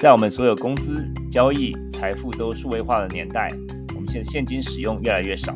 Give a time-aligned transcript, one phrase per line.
[0.00, 3.50] 在我们所有工资、交易、财富都数位化的年代，
[3.94, 5.54] 我们现在现金使用越来越少，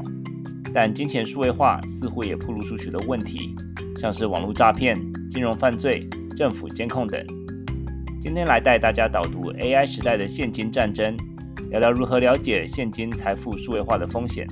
[0.71, 3.57] 但金钱数位化似乎也暴露出许多问题，
[3.97, 4.95] 像是网络诈骗、
[5.31, 7.25] 金融犯罪、政府监控等。
[8.21, 11.17] 今天来带大家导读 AI 时代的现金战争，
[11.71, 14.47] 聊聊如何了解现金财富数位化的风险。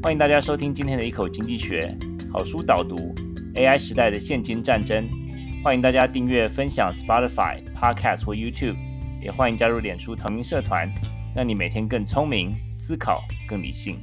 [0.00, 1.92] 欢迎大家收听今天的一口经济学
[2.32, 3.12] 好书导读
[3.56, 5.04] AI 时代的现金战争。
[5.64, 8.91] 欢迎大家订阅、分享 Spotify、Podcast 或 YouTube。
[9.22, 10.92] 也欢迎加入脸书同名社团，
[11.32, 13.96] 让你每天更聪明，思考更理性。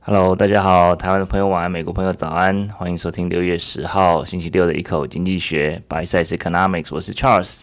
[0.00, 7.62] Hello，大家好，台湾的朋友晚安，美国朋友早安，欢迎收听六月十号星期六的一口经济学 Bite Size Economics，我是 Charles。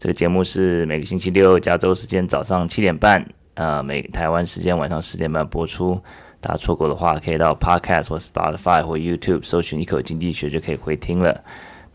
[0.00, 3.24] 这个节目是每个星期六加州时间早上七点半，
[3.54, 6.02] 呃，每台湾时间晚上十点半播出。
[6.40, 11.44] 大家错过的话，可以到 Podcast 或 Spotify 或 YouTube 搜寻一口经济学就可以回听了。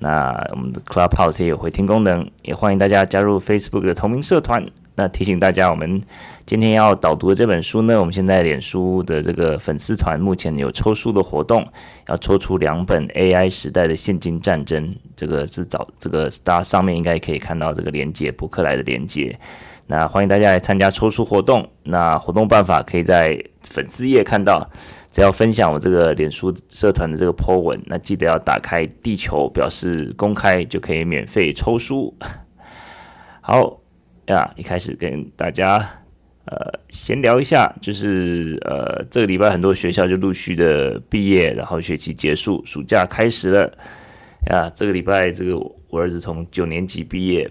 [0.03, 4.65] 那我们的 Clubhouse 也有回听功能，也欢迎大家加入 Facebook 的同名社团。
[4.95, 6.03] 那提醒大家，我们
[6.45, 11.65] 今天要导读的这本书呢，我们现在脸书的这个粉丝团目前有抽书的活动，
[12.09, 14.93] 要抽出两本 AI 时代的现金战争。
[15.15, 19.39] 这个是找这个大家上面应该可以看到这个连接，博客来的连接。
[19.87, 21.65] 那欢迎大家来参加抽书活动。
[21.83, 24.69] 那活动办法可以在粉丝页看到。
[25.13, 32.11] 只要分享我这个脸书社团的这个 po 文，那记得要打开地球表示公开，就可以免费抽书。
[33.39, 33.79] 好
[34.25, 35.77] 呀，一开始跟大家
[36.45, 43.71] 呃闲聊一下，就是呃这个礼拜很多学校就陆续的毕业，然后学期结束，暑假开始了
[44.49, 44.67] 呀。
[44.73, 45.55] 这个礼拜这个
[45.89, 47.47] 我儿子从九年级毕业。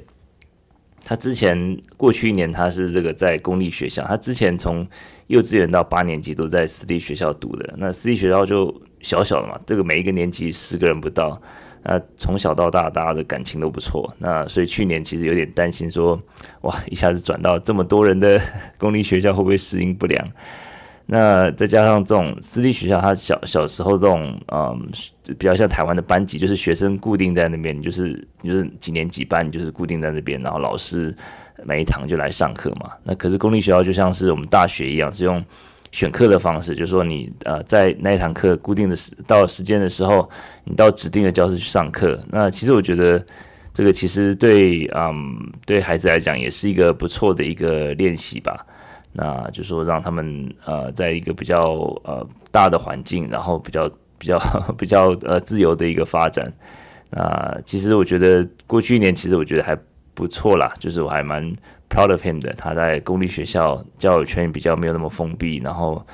[1.05, 4.87] 他之前过去一年他是这个在公立学校，他之前从
[5.27, 7.75] 幼稚园到八年级都在私立学校读的。
[7.77, 11.41] 那私立学校就小小的嘛，这个每一个年级十个人不到，
[11.83, 14.15] 那从小到大大家的感情都不错。
[14.19, 16.21] 那所以去年其实有点担心说，
[16.61, 18.41] 哇，一下子转到这么多人的
[18.79, 20.27] 公立学校会不会适应不良？
[21.07, 24.89] 那再加上这种私立学校，他小小时候这种嗯，
[25.39, 31.15] 比较像台湾的班级，就是学生固定在那边，就是就是几年几班，就是固定在那边，然后老师
[31.65, 32.93] 每一堂就来上课嘛。
[33.03, 35.45] 那可是公立学校就像是我们大学一样，是用
[35.91, 40.31] 选课的方式，就是说你呃在那一堂课固定的时到时间的时候，
[40.65, 42.19] 你到指定的教室去上课。
[42.31, 43.23] 那其实我觉得
[43.75, 48.65] 这个其实对嗯对孩子来讲也是一个不错的一个练习吧。
[49.13, 51.73] 那就说让他们呃，在一个比较
[52.05, 54.39] 呃大的环境，然后比较 比较
[54.79, 56.53] 比较呃自由的一个发展。
[57.11, 59.77] 那其实我觉得过去一年其实我觉得还
[60.15, 61.45] 不错啦，就是我还蛮
[61.89, 62.53] proud of him 的。
[62.55, 66.05] 他在公立学校交友圈比较没有那么封闭，然后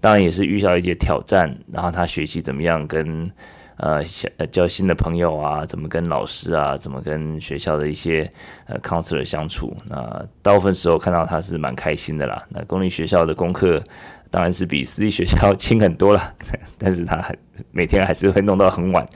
[0.00, 3.30] 当然也是遇到一些挑战，然后他学习怎么样跟。
[3.78, 4.04] 呃，
[4.50, 8.28] 交新的朋友啊，怎么跟老师啊，怎么跟学校的一些
[8.66, 9.76] 呃 counselor 相处？
[9.86, 12.42] 那大部分时候看到他是蛮开心的啦。
[12.48, 13.80] 那公立学校的功课
[14.30, 16.34] 当然是比私立学校轻很多了，
[16.76, 17.36] 但是他还
[17.70, 19.08] 每天还是会弄到很晚。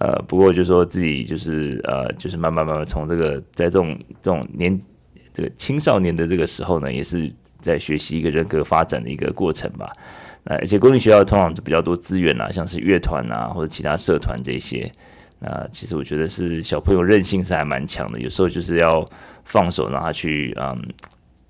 [0.00, 4.78] 呃，不过就说自己就是呃，就是慢慢慢慢从这个在这种这种年
[5.32, 9.90] 这个青少年的这个时候呢，也是在学习一个人格发展的一个过程吧。
[10.56, 14.90] 而且公立学校通常就比较多资源啦，像是乐团啊或者其他社团这些。
[15.40, 19.08] 那其实我觉得是小朋友韧性是还蛮强的，有时候就是要
[19.44, 20.82] 放手让他去，嗯，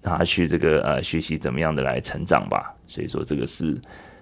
[0.03, 2.75] 让他去这个呃学习怎么样的来成长吧。
[2.87, 3.81] 所以说这个是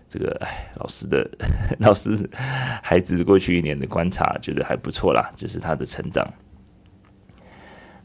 [0.08, 1.28] 这个哎老师的
[1.80, 2.28] 老师
[2.82, 6.24] 孩子过去一年的观察，觉得还不错啦，就是他的成长。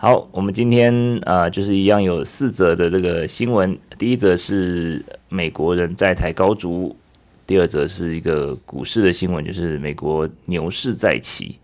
[0.03, 3.78] 好，我们今天啊、就是一样有四则的这个新闻。
[4.00, 6.97] 第一则是美国人债台高筑，
[7.45, 11.59] 第二则是一个股市的新闻，就是美国牛市再起。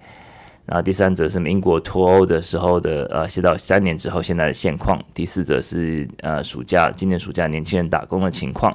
[0.67, 5.03] 然后第三则是英国脱欧的时候的呃，写到三年之后现在的现况。
[5.15, 8.71] 第四则是呃，暑假今年暑假年轻人打工的情况。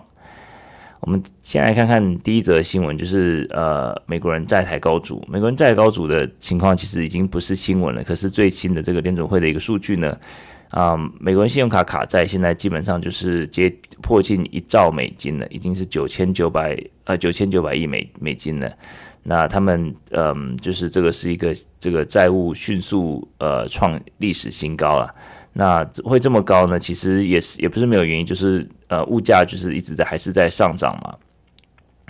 [1.02, 5.20] 我们先来看看第一则新闻，就是呃，美国人债台高筑。
[5.28, 10.16] 美国人债台高筑的情况其实已经不是新闻了，可是最新的这个联准会的一个数据呢，
[10.70, 13.68] 啊、美国人信用卡卡债现在基本上就是接
[14.00, 18.72] 破近一兆美金了，已经是九千九百呃九千九百亿美美金了。
[19.24, 25.12] 那他们嗯、就是这个是一个这个债务迅速呃创历史新高了。
[25.54, 26.78] 那会这么高呢？
[26.78, 31.14] 其实也是也不是没有原因，就是呃物价就是一直在还是在上涨嘛。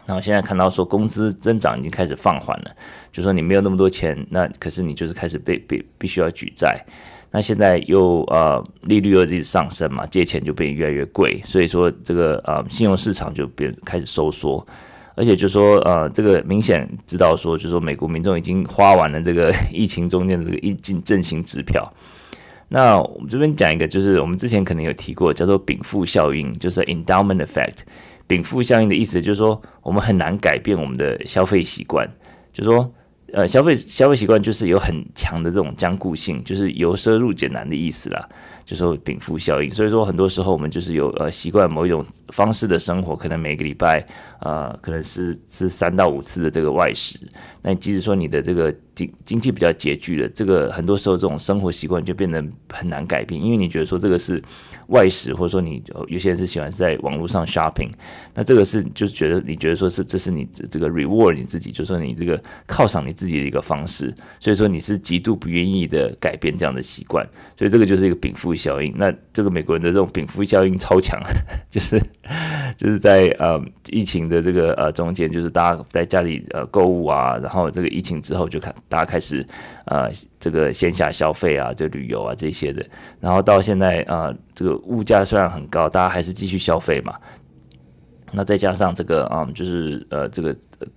[0.04, 2.70] 然后现在看到说工资增长已经开始放缓了，
[3.12, 6.84] 就说你没有那么多钱，那可是你就是开始被被必须要举债。
[7.30, 14.64] 那现在又呃利率又一直上升嘛，借钱就变越来越贵，所以说这个呃信用市场就变开始收缩。
[15.14, 21.92] 而且就说呃，这个明显知道说，就说美国民众已经花完了这个 疫情中间的这个疫情振兴支票。
[22.72, 27.80] 那我们这边讲一个，就是我们之前可能有提过，叫做禀赋效应，就是 endowment effect。
[28.26, 32.08] 禀赋效应的意思就是说，我们很难改变我们的消费习惯，
[32.52, 32.92] 就是说。
[33.34, 38.28] 呃，消费消费习惯就是有很强的这种僵固性，就是由奢入俭难的意思啦，
[38.72, 39.70] 就说禀赋效应。
[39.70, 44.04] 所以说，很多时候我们就是有呃习惯某一种方式的生活，可能每个礼拜
[44.40, 47.18] 呃可能是吃三到五次的这个外食。
[47.60, 54.42] 那即使说你的这个经经济比较拮据的，这个很多时候这种生活习惯就变得很难改变，因为你觉得说这个是。
[54.88, 57.90] 外食，或者说你有些人是喜欢在网络上 shopping，
[58.34, 62.38] 那这个是就是觉得你觉得说是这是你这个 reward 你自己，就是说你这个
[62.68, 67.26] 犒赏你自己的一个方式，所以说你是极度不愿意的改变这样的习惯，
[67.56, 68.94] 所以这个就是一个禀赋效应。
[68.96, 71.18] 那这个美国人的这种禀赋效应超强，
[71.70, 71.98] 就是
[72.76, 73.60] 就是在呃
[73.90, 79.46] 疫情的这个呃中间，就是大家在家里呃购物啊，然后这个疫情之后就开大家开始
[79.86, 82.84] 呃这个线下消费啊，就旅游啊这些的，
[83.20, 84.72] 然后到现在呃这个。
[84.92, 87.14] 物价虽然很高，大家还是继续消费嘛。
[88.32, 90.54] 那再加上这个啊、嗯，就是呃，这个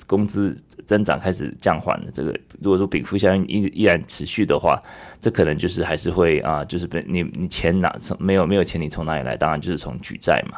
[0.08, 2.12] 工资增长开始降缓了。
[2.14, 4.82] 这个如果说禀赋效应依依然持续的话，
[5.20, 9.36] 这可能就是还是会啊，就是被你你钱哪从没有没有钱，你从哪里来？
[9.36, 10.58] 当然就是从举债嘛。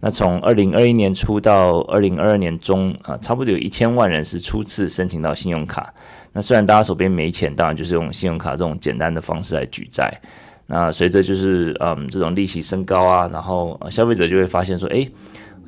[0.00, 5.94] 那从二零二一年初到二零二二年中啊，差不多有一千万人是初次申请到信用卡。
[6.32, 10.12] 那虽然大家手边没钱，当然就是用信用卡这种简单的方式来举债。
[10.66, 15.10] 那随着就是嗯这种利息升高啊，然后消费者就会发现说，诶，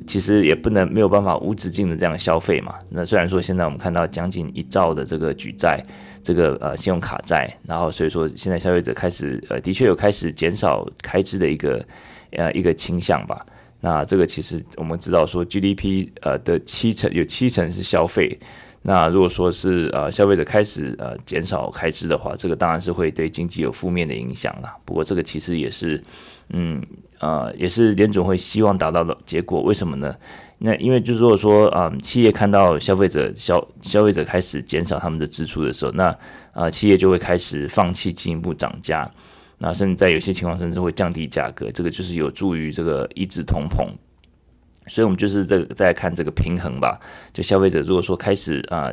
[0.07, 2.73] 其实也不能没有办法无止境的这样消费嘛。
[2.89, 5.83] 那虽然说现在我们看到将近一兆的这个举债，
[6.23, 11.85] 这个呃信用卡债，然后所以说现在消费者开始呃的确有开始减少开支的一个
[12.31, 13.45] 呃一个倾向吧。
[13.79, 18.39] 那这个其实我们知道说 GDP 呃的七成有七成是消费。
[18.81, 24.73] 那如果说是呃消费者开始呃减少开支的话，这个当然是会对经济有负面的影响啦。
[24.85, 26.01] 不过这个其实也是，
[26.51, 26.81] 嗯
[27.19, 29.61] 呃也是联总会希望达到的结果。
[29.61, 30.15] 为什么呢？
[30.59, 36.17] 那因为就是如果说啊、企业看到消费者消消费者开始减少他们的支出的时候，那
[36.51, 39.09] 啊企业就会开始放弃进一步涨价，
[39.59, 41.71] 那甚至在有些情况甚至会降低价格。
[41.71, 43.87] 这个就是有助于这个抑制通膨。
[44.87, 46.99] 所以，我们就是这个再看这个平衡吧。
[47.33, 48.91] 就消费者如果说开始啊、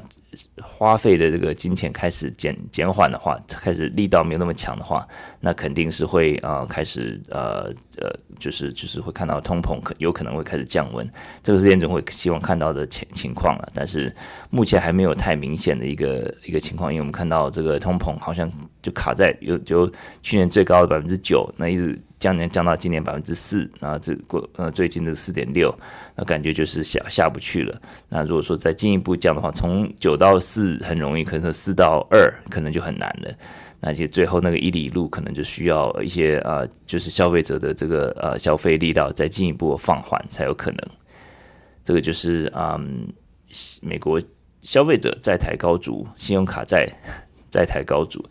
[0.60, 5.06] 花费的这个金钱开始减减缓的话，开始力道没有那么强的话，
[5.40, 11.08] 那肯定是会啊、开始呃呃就是就是会看到通膨可有可能会开始降温。
[11.42, 13.68] 这个是联总会希望看到的情情况了。
[13.74, 14.14] 但是
[14.50, 18.50] 目前还没有太明显的一个一个情况，因为我们看到这个通膨好像
[18.82, 19.90] 就卡在有就
[20.22, 21.98] 去年最高的百分之九，那一直。
[22.24, 25.70] 降年降到今年百分之四，然后这过呃最近的四点六，
[26.16, 27.82] 那感觉就是下下不去了。
[28.08, 33.30] 那如果说再进一步降的话，从九到四很容易，可能四到二可能就很难了。
[33.78, 40.78] 那就最后那个一里路可能就需要一些呃，就是消费者的这个呃消费力道再进一步放缓才有可能。
[41.84, 43.06] 这个就是嗯，
[43.82, 44.18] 美国
[44.62, 46.88] 消费者债台高筑，信用卡债
[47.52, 48.24] 债台高筑。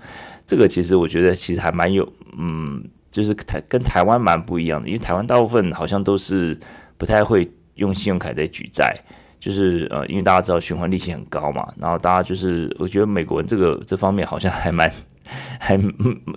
[0.47, 2.83] 这个其实我觉得其实还蛮有嗯。
[3.13, 6.59] 就是台跟台湾蛮不一样的，因为台湾大部分好像都是
[6.97, 8.97] 不太会用信用卡在举债，
[9.39, 14.91] 就是呃，因为大家知道循环利息很高嘛，然后大家就是我觉得美国人这个这方面好像还蛮
[15.61, 15.79] 还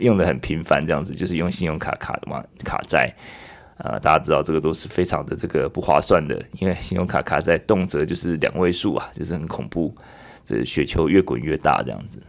[0.00, 3.10] 用的很频繁，这样子就是用信用卡卡的嘛卡债，
[3.78, 9.96] 呃，大家知道这个都是非常的这个不划算的，因为信用卡卡债动辄就是两位数啊，就是很恐怖，
[10.44, 12.20] 这雪球越滚越大这样子。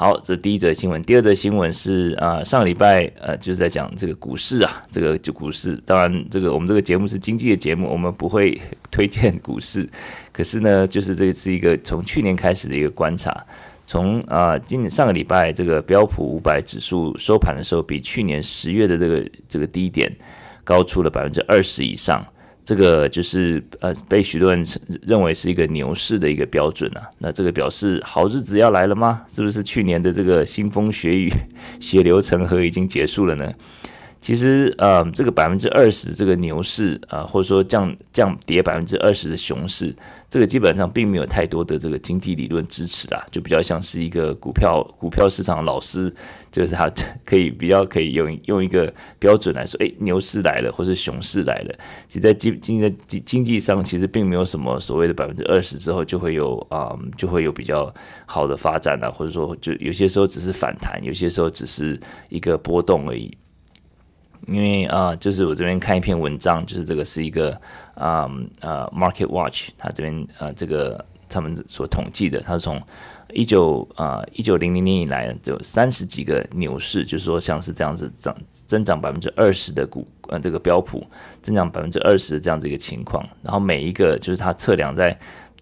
[0.00, 1.02] 好，这第一则新闻。
[1.02, 5.74] 第二则新闻是啊、上个礼拜呃，就是在讲这个股市啊，这个就股市。
[5.84, 8.56] 当然，这个我们这个节目是经济的节目，我们不会
[8.92, 9.88] 推荐股市。
[10.30, 13.44] 可是呢，就是这是一个从去年开始的一个观察。
[13.88, 20.08] 从啊，今上个礼拜这个标普五百指数收盘的时候，比去年十月的这个这个低点
[20.62, 22.24] 高出了百分之二十以上。
[22.68, 24.62] 这个就是呃，被许多人
[25.00, 27.00] 认为是一个牛市的一个标准啊。
[27.16, 29.22] 那这个表示好日子要来了吗？
[29.32, 31.32] 是不是去年的这个腥风血雨、
[31.80, 33.50] 血流成河已经结束了呢？
[34.20, 39.94] 其实，呃，这个百分之二十这个牛市啊，或者说降降跌百分之二十的熊市，
[40.30, 46.14] 这个基本上并没有太多的这个经济理论支持啦，就比较像是一个股票股票市场老师，
[46.52, 46.92] 就是他
[47.24, 51.74] 可以比较可以用用一个标准来说，诶，牛市来了，或是熊市来了。
[52.08, 57.92] 其实在经经济经经济上，其实并没有什么所谓的百分之二十之后就会有啊，就会有比较
[58.26, 63.34] 好的发展啊，或者说就有些时候只是反弹，有些时候只是一个波动而已。
[64.46, 67.60] 因为啊、就是我这边看一篇文章，就是这个是一个
[67.98, 72.80] 啊呃 Market Watch，它这边呃这个他们所统计的，它是从
[73.32, 81.06] 一九啊一九零零年以来就三十几个牛市，就是说像是这样子涨增长百分之二十的股呃这个标普
[81.42, 85.18] 增长百分之二十这样子一个情况，然后每一个就是它测量在。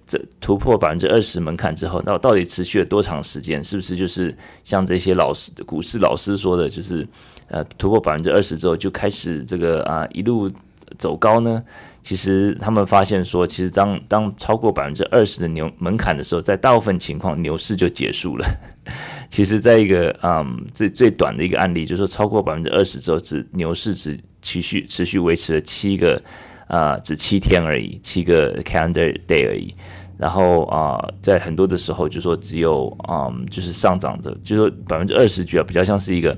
[0.08, 3.64] 这突破百分之二十门槛之后，那到底持续了多长时间？
[3.64, 7.04] 是不是就是像这些老师、股市老师说的，就是
[7.48, 10.48] 呃突破百分之二十之后就开始这个啊一路
[10.96, 11.60] 走高呢？
[12.06, 18.46] 其实他们发现说，其实当当超过百分之二十的牛门槛的时候，在大部分情况牛市就结束了。
[19.28, 26.22] 其实，在一个嗯最最短的一个案例，就是说超过百分之二十之后，只牛市只持续持续维持了七个。
[26.68, 29.72] 啊、只七天而已，七个 calendar day 而已。
[30.18, 36.36] 然后啊、在很多的时候，就说只有嗯，就是上涨的，就说百分之二十，觉得比较像是一个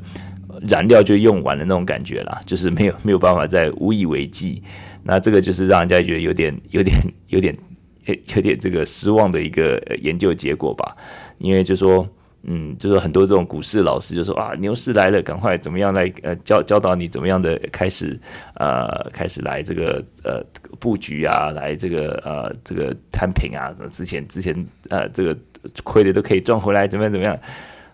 [0.69, 4.63] 燃料就用完了那种感觉啦，就是没有没有办法再无以为继。
[5.03, 6.97] 那这个就是让人家觉得有点有点
[7.29, 7.57] 有点
[8.35, 10.97] 有点这个失望的一个研究结果吧，
[11.39, 12.09] 因为就说。
[12.45, 18.19] 嗯，就是很多这种股市老师就说啊，牛市来了，赶快怎么样来呃教教导你怎么样的开始
[18.55, 20.41] 呃开始来这个呃
[20.79, 24.55] 布局啊，来这个呃这个摊平啊，之前之前
[24.89, 25.37] 呃这个
[25.83, 27.37] 亏的都可以赚回来，怎么样怎么样？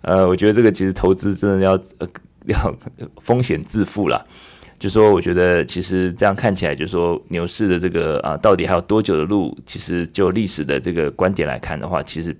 [0.02, 2.06] 呃，我觉得这个其实投资真的要呃
[2.44, 2.76] 要
[3.22, 4.26] 风险自负了。
[4.84, 9.56] 就说我觉得其实这样看起来，就是说牛市的这个啊到底还有多久的路？
[9.64, 12.36] 其实就历史的这个观点来看的话，其实。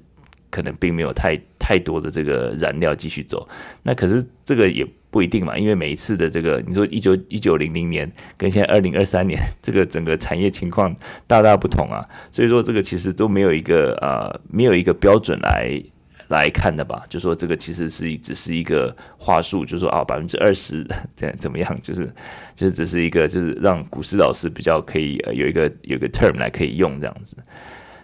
[0.50, 3.44] 可能并没有太太多的这个燃料继续走，
[3.82, 10.94] 那可是这个也不一定嘛，因为每一次的这个，你说一九一九零零年跟现在二零二三年，这个整个产业情况
[11.26, 15.82] 大大不同啊，所以说这个其实都没有一个呃没有一个标准来
[16.28, 22.06] 来看的吧，就说这个其实是只是一个话术，就说啊百分之二十 怎怎么样，就是
[22.54, 27.36] 就是只是一个就是让股市老师比较可以呃有一个有一个 term 来可以用这样子，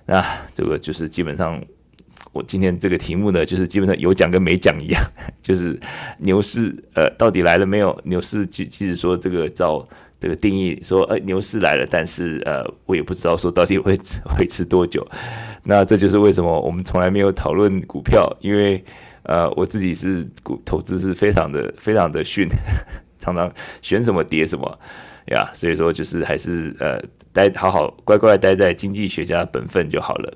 [0.07, 1.63] 那这个就是基本上。
[2.33, 5.03] 我今天这个题目呢，就是基本上有讲跟没讲一样，
[5.43, 5.77] 就是
[6.19, 7.99] 牛市呃到底来了没有？
[8.05, 9.85] 牛市即即使说这个照
[10.21, 13.99] 这个定义说，呃牛市来了，但是呃我也不知道说到底会
[14.39, 15.07] 维持多久。
[15.63, 18.85] 那这就是为什么我们从来没有讨论股票，因为
[19.23, 22.47] 呃我自己是股投资是非常的非常的逊，
[23.19, 23.51] 常常
[23.81, 24.79] 选什么跌什么
[25.29, 30.33] 呀，所以说就是还是呃待好好乖乖待在经济学家本分就好了。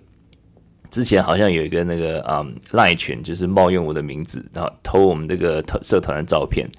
[0.90, 6.70] 之前好像有一个那个嗯赖群，就是冒用我的名字，然后偷我们这个社团的照片，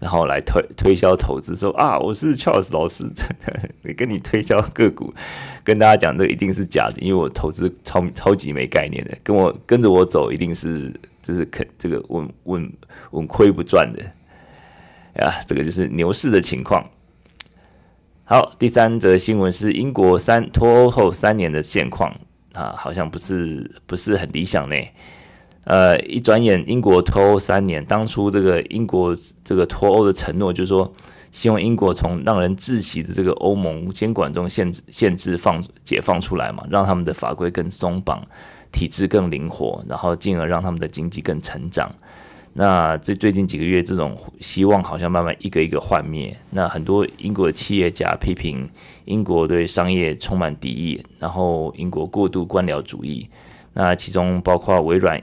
[0.00, 3.04] 然后来推推销投资，说啊我是 Charles 老师，
[3.84, 5.14] 你跟你推销个股，
[5.62, 10.92] 跟大家讲这一定是假的，因为我投资超超级没概念的，跟我跟着我走一定是
[11.22, 12.72] 就是肯这个稳稳
[13.12, 14.02] 稳亏不赚的
[15.22, 16.90] 呀，这个就是牛市的情况。
[18.24, 22.18] 好，第三则新闻是英国三脱欧后三年的现况。
[22.52, 24.74] 啊，好像不是不是很理想呢。
[25.64, 30.92] 呃，一转眼英国脱欧三年，当初这个英国这个脱欧的承诺，就是说
[31.30, 38.26] 希望英国从让人窒息的这个欧盟监管中限制限制放解放出来嘛，让他们的法规更松绑，
[38.72, 41.94] 体制更灵活，然后进而让他们的经济更成长。
[42.52, 46.36] 那这最近几个月，这种希望好像慢慢一个一个幻灭。
[46.50, 48.68] 那很多英国的企业家批评
[49.04, 53.28] 英国对商业充满敌意，然后英国过度官僚主义。
[53.72, 55.22] 那其中包括微软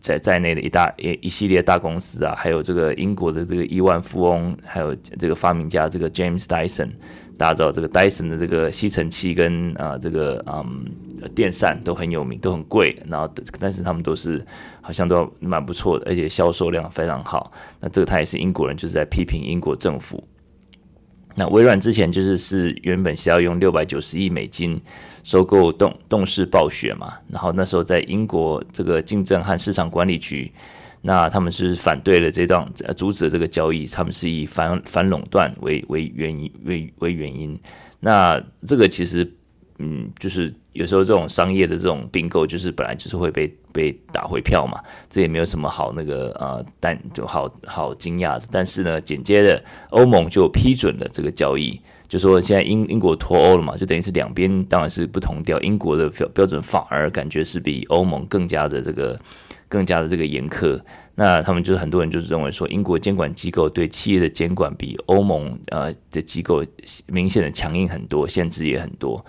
[0.00, 6.90] 在在内的一大一一系列大公司啊，还有这个英国的这个亿万富翁，还有这个发明家这个 James Dyson，
[7.36, 10.86] 大家知道这个 Dyson 的这个吸尘器跟啊这个嗯
[11.34, 14.44] 电扇都很有名，都很贵，然后但是他们都是。
[14.84, 17.52] 好像都蛮不错的，而且销售量非常好。
[17.78, 20.20] 那这个他也是英国人，就是在批评英国政府。
[21.34, 24.80] 那微软之前就是是原本是要用六百九十亿美金
[25.22, 30.52] 收购动动视暴雪嘛，然后那时候在英国这个竞争和市场管理局，
[31.00, 37.58] 那他们是反对了这档，阻止这个交易，他们是以反反垄断为为原因为为原因。
[38.00, 39.30] 那这个其实。
[39.84, 48.42] 嗯，就是有时候这种商业的这种并购，就是本来就是会被被打回票嘛，这也没有什么好那个呃，但就好好惊讶的。
[48.50, 59.20] 但是呢，紧接着欧盟就批准了这个交易，就说现在英英国脱欧了嘛，就等于是两边当然是不同调，英国的标标准反而感觉是比欧盟更加的这个
[59.68, 60.80] 更加的这个严苛。
[61.14, 66.64] 那他们就是很多人就是认为说，英国监管机构对企业的监管比欧盟呃的机构
[67.06, 69.22] 明显的强硬很多，限制也很多。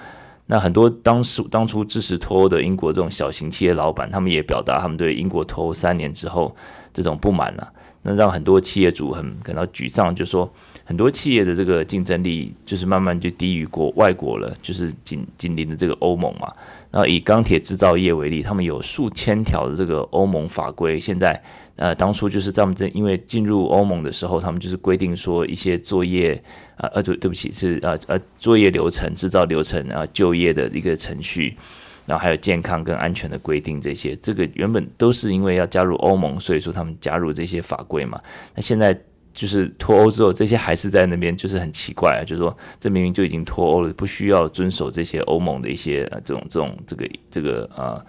[0.46, 6.56] 那很多当时当初支持脱欧的英国这种小型企业老板，他们也表达他们对英国脱欧三年之后
[6.92, 7.72] 这种不满了。
[8.06, 10.52] 那让很多企业主很感到沮丧，就说
[10.84, 16.52] 很多企业的这个竞争力就是慢慢就低于国外国了，就是紧紧邻的这个欧盟嘛。
[16.92, 21.00] 然后以钢铁制造业为例，他们有数千条的这个欧盟法规。
[21.00, 21.42] 现在，
[21.76, 26.42] 呃，当初就是他们在因为进入欧盟的时候，他们就是规定说一些作业，
[26.78, 31.58] 呃呃，对对不起，是呃呃作业流程、制造流程啊、就业的一个程序，
[32.06, 34.16] 然后还有健康跟安全的规定这些。
[34.18, 38.22] 这个原本都是因为要加入欧盟，所以说他们加入这些法规嘛。
[38.56, 39.00] 那现在。
[39.36, 42.24] 就是脱欧之后，这些还是在那边，就是很奇怪啊。
[42.24, 48.00] 就是说，这明明就已经脱欧了，不需要遵守这些欧盟的一些呃这种这种这个这个呃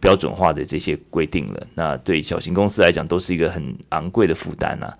[0.00, 1.66] 标准化的这些规定了。
[1.74, 4.92] 那对小型公司来讲，都是一个很昂贵的负担呐。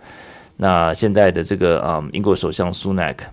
[0.57, 3.27] 那现在的这个啊、英国首相苏纳克。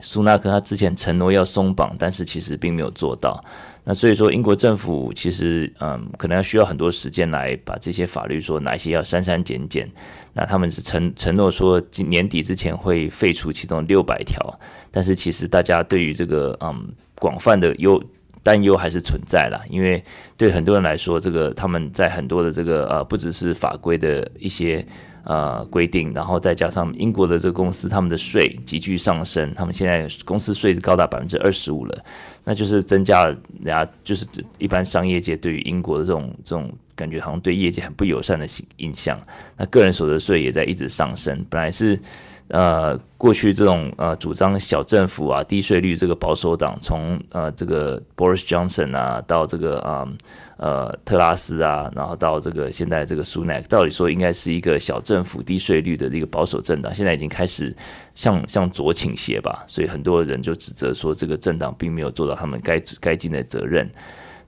[0.00, 3.42] 苏纳克他之前承诺要松绑，但是其实并没有做到。
[3.82, 9.90] 那所以说，英国政府其实嗯，可能要需要很多时间来把这些法律说哪些要删删减减。
[10.34, 14.60] 那他们是承承诺说今年底之前会废除其中六百条，
[14.92, 18.00] 但是其实大家对于这个嗯广泛的优
[18.48, 20.02] 担忧还是存在啦，因为
[20.38, 24.82] 对很多人来说，这个他们在很多的这个呃不只是法规的一些。
[25.24, 32.04] 呃，规定，然后再加上英国的这个公司，他们的税急剧上升，他们现在公司税是高达百分之二十五了，
[32.44, 33.30] 那就是增加了
[33.62, 34.24] 人家就是
[34.56, 38.46] 一般商业界对于英国的这种这种感觉，好像对业界很不友善的
[38.78, 39.20] 印象。
[39.58, 42.00] 那个人所得税也在一直上升，本来是。
[42.48, 50.08] 呃，过去这种呃主张小政府啊、低税率这个保守党，从呃这个 Boris Johnson 啊，到这个啊
[50.56, 57.76] 呃，特拉斯啊，然后到这个现在这个苏纳克，到底说应该是一个小政府、低税率的一个保守政党，现在已经开始
[58.14, 59.64] 向向左倾斜吧。
[59.68, 63.90] 所以很多人就指责说，这个政党并没有做到他们该该尽的责任。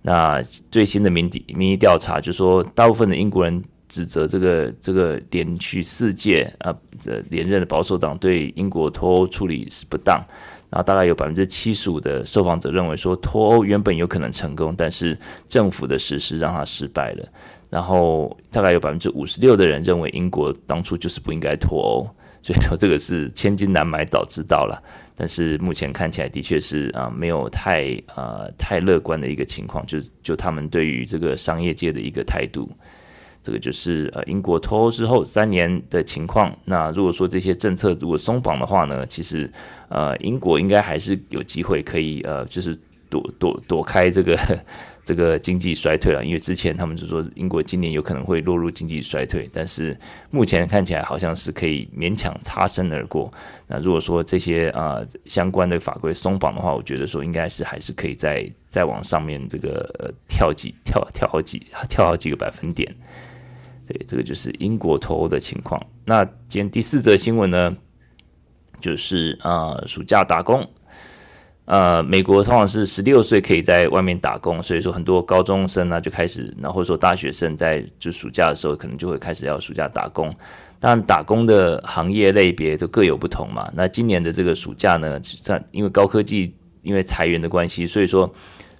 [0.02, 0.40] 那
[0.70, 3.62] 最新的民意民意调查就说，大部分的英国人。
[3.90, 10.24] 指责这个这个连续四届啊这连任的保守党对英国脱欧处理是不当，
[10.70, 15.18] 然后大概有百分之七十五的受访者认为说脱欧原本有可能成功，但是
[15.48, 17.28] 政府的实施让他失败了。
[17.68, 22.08] 然后大概有百分之五十六的人认为英国当初就是不应该脱欧，
[22.42, 24.80] 所以说这个是千金难买早知道了。
[25.16, 32.70] 但是目前看起来的确是啊没有太呃太乐观的一个情况，就就他们对于这个商业界的一个态度。
[33.42, 36.56] 这个就是呃英国脱欧之后三年的情况。
[36.64, 39.50] 那如果说这些政策如果松绑的话呢，其实
[39.88, 44.38] 呃英国应该还是有机会可以呃就是躲 躲躲开这个
[45.02, 46.24] 这个经济衰退了。
[46.24, 49.98] 因为之前他们就说英国今年有可能会落入经济衰退，但是
[50.30, 53.32] 目前看起来好像是可以勉强擦身而过。
[53.66, 62.94] 那如果说这些啊、相关的法规松绑的话，我觉得说应该是还是可以再再往上面这个、跳几跳跳好几跳好几个百分点。
[63.90, 65.84] 对，这个就是英国脱欧的情况。
[66.04, 67.76] 那今天第四则新闻呢，
[68.80, 70.64] 就是啊、暑假打工。
[71.64, 80.32] 呃，美国通常是十六岁可以在外面打工，所以说很多高中生呢就开始，然后说大学生在就暑假的时候，可能就会开始要暑假打工。
[80.78, 83.68] 但，打工的行业类别都各有不同嘛。
[83.74, 88.32] 那今年的这个暑假呢，在因为高科技因为裁员的关系，所以说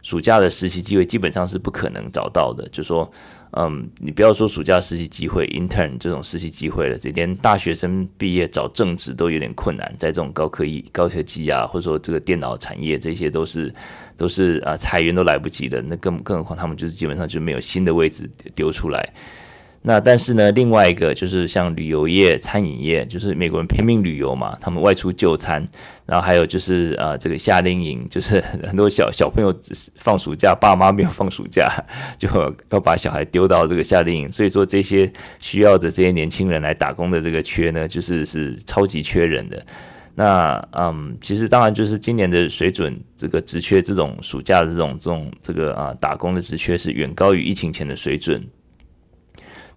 [0.03, 3.11] 暑假的实习机会基本上是不可能找到的，就说。
[3.53, 13.75] 嗯，你不要说暑假实习机会，intern 这种实习机会了，这连大学生毕业找正职都有点困难，在这种高科技、高科技啊，或者说这个电脑产业，这些都是
[14.17, 19.13] 都是啊裁员都来不及的，那更更何况他们就是基本上就没有新的位置丢出来。
[19.83, 25.67] 那但是呢，另外一个就是像旅游业、餐饮业，就是美国人拼命旅游嘛，他们外出就餐，
[26.05, 31.67] 然后还有就是呃这个夏令营，就是很多小小朋友只是放暑假，爸妈没有放暑假，
[32.19, 32.29] 就
[32.69, 39.65] 要把小孩丢到这个夏令营，所以说这些需要的这些年轻人来打工的这个缺呢，就是是超级缺人的。
[40.15, 48.47] 那嗯，其实当然就是今年的水准，这个职缺这种暑假的这种这种这个啊打工的职缺是远高于疫情前的水准。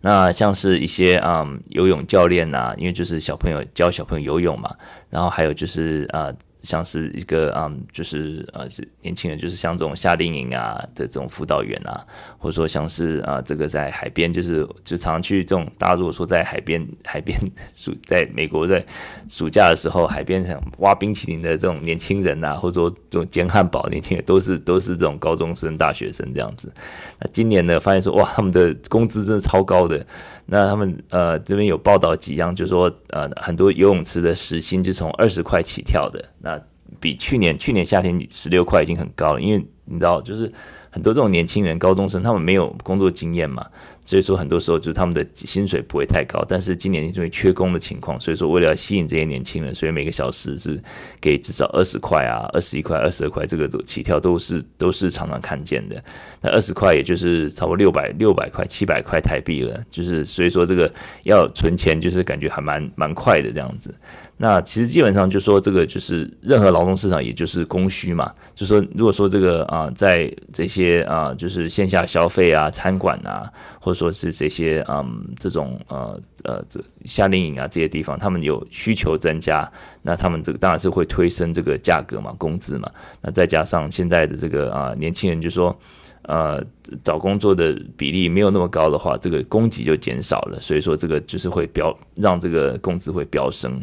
[0.05, 4.69] 那像是一些嗯游泳教练呐、因为就是小朋友教小朋友游泳嘛，
[5.09, 6.35] 然后还有就是呃。
[6.63, 12.05] 像是一个嗯，就是呃，是年轻人，就是像这种夏令营啊的这种辅导员啊，
[12.37, 17.37] 或者说像是啊、这个在海边，就是就常去这种大家如果说在海边， 海边
[17.75, 18.83] 暑在美国在
[19.29, 26.73] 暑假的时候，海边想挖冰淇淋的这种年轻人啊，或者说这种煎汉堡年轻人，都是都是这种高中生、大学生这样子。
[27.19, 30.05] 那今年呢，发现说哇，他们的工资真的超高的。
[30.45, 36.59] 那他们呃这边有报道几样，就是说呃很多游泳池的时薪就从二十块起跳的，那
[36.99, 40.51] 比去年去年夏天十六块已经很高了，因为你知道就是
[40.89, 43.65] 很多这种年轻人、高中生，他们没有工作经验嘛，
[44.05, 46.45] 所以说很多时候就是他们的薪水不会太高。
[46.47, 50.81] 但是今年因为缺工的情况，所以说为了要吸引这些年轻人，所以每个小时是
[51.21, 56.03] 给至少二十块啊、二十一块、二十二块，这个都起跳都是都是常常看见的。
[56.41, 60.91] 那二十块也就是差不多六百六百块、七百块台币了，就是所以说这个
[61.23, 63.93] 要存钱，就是感觉还蛮蛮快的这样子。
[64.35, 68.33] 那其实基本上就说这个就是任何劳动市场，也就是供需嘛。
[68.55, 73.47] 就说如果说这个啊，在这些啊，就是线下消费啊、餐馆啊，
[73.79, 82.89] 或者说是这些嗯这种呃呃这夏令营啊这些地方，他们有需求增加，那他们这个当然是会推升这个价格嘛、工资嘛。
[83.21, 85.77] 那再加上现在的这个啊年轻人就说
[86.23, 86.61] 呃
[87.03, 93.81] 找工作的比例没有那么高的话，这个供给就减少了，所以说这个就是会飙让这个工资会飙升。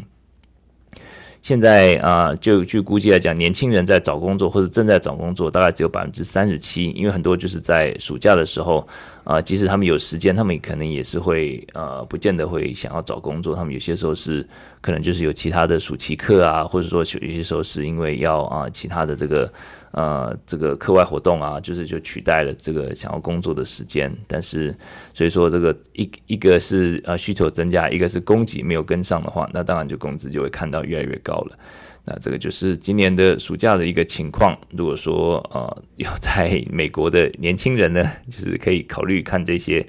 [1.41, 6.91] 现在啊、就据估计来讲，年轻人在找工作或者正在找工作，大概只有百分之三十七。
[6.91, 8.87] 因为很多就是在暑假的时候，
[9.23, 13.55] 啊、即使他们有时间，他们可能也是会呃，不见得会想要找工作。
[13.55, 14.47] 他们有些时候是
[14.81, 19.51] 可能就是有其他的暑期课啊，或者说有些时候是因为要啊、其他的这个。
[19.91, 24.73] 呃，这个课外活动啊，就是就取代了这个想要工作的时间，但是
[25.13, 31.59] 所以说这个一一个是呃需求增加，一个是供给没有跟上的话，那当然就工资就会看到越来越高了。
[32.05, 34.57] 那这个就是今年的暑假的一个情况。
[34.69, 39.85] 如果说呃有在美国的年轻人呢， 就是可以考虑看这些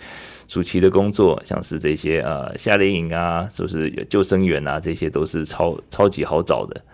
[0.49, 6.85] 暑期的工作，像是这些呃夏令营啊，是不是救生员啊，这些都是超超级好找的。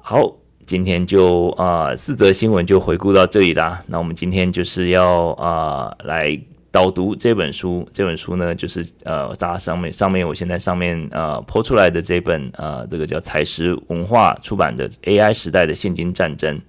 [0.00, 0.38] 好。
[0.64, 3.82] 今天就啊、呃、四则新闻就回顾到这里啦。
[3.86, 7.86] 那我们今天就是要啊、呃、来导读这本书。
[7.92, 16.60] 这本书呢，就是呃，大家上面上面我现在上面呃抛出来的这本呃，这个叫采石文化出版的 AI 时代的现金战争。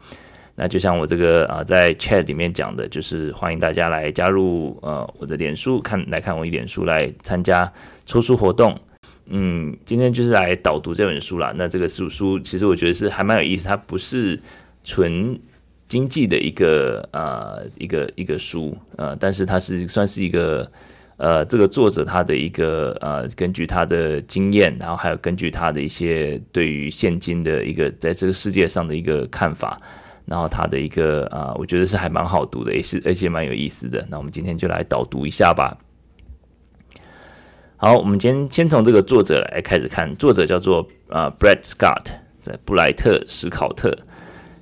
[0.55, 7.71] 那就像我这个啊、在 chat 里面讲的，就是欢迎大家来加入呃我的脸书看来看我一脸书来参加
[8.05, 8.79] 抽书活动。
[9.35, 11.51] 嗯，今天就是来导读这本书啦。
[11.55, 14.39] 那这个书书其实我觉得是还蛮有意思，它不是
[14.83, 15.39] 纯
[15.87, 20.71] 经济的一个呃一个一个书呃，但是它是算是一个
[21.17, 29.81] 呃这个作者他的一个呃根据他的经验，然后还有根据他的一些对于现今的一个在这个世界上的一个看法，
[30.25, 34.05] 然后他的一个啊、我觉得是还蛮好读的，也是而且蛮有意思的。
[34.11, 35.75] 那我们今天就来导读一下吧。
[37.83, 40.15] 好，我们先先从这个作者来开始看。
[40.15, 42.05] 作者叫做啊、Brett Scott，
[42.41, 43.93] 在布莱特·史考特。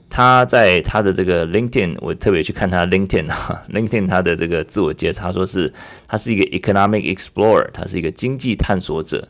[0.09, 5.71] 他在他的这个 LinkedIn，我特别去看他 LinkedIn 哈， LinkedIn 他的这个自我介绍，他说是
[6.07, 9.27] 他是一个 Economic Explorer，他是一个经济探索者。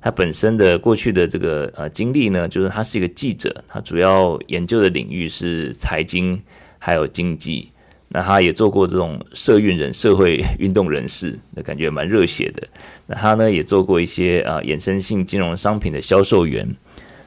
[0.00, 6.40] 他本身的过去的这个呃经历呢，就是他是一个记者，他主要研究的领域是财经
[6.78, 7.72] 还有经济。
[8.08, 12.62] 那他也做过这种社运人、社会运动人士，那感觉蛮热血的。
[13.06, 16.76] 那他呢也做过一些啊衍生性金融商品的销售员。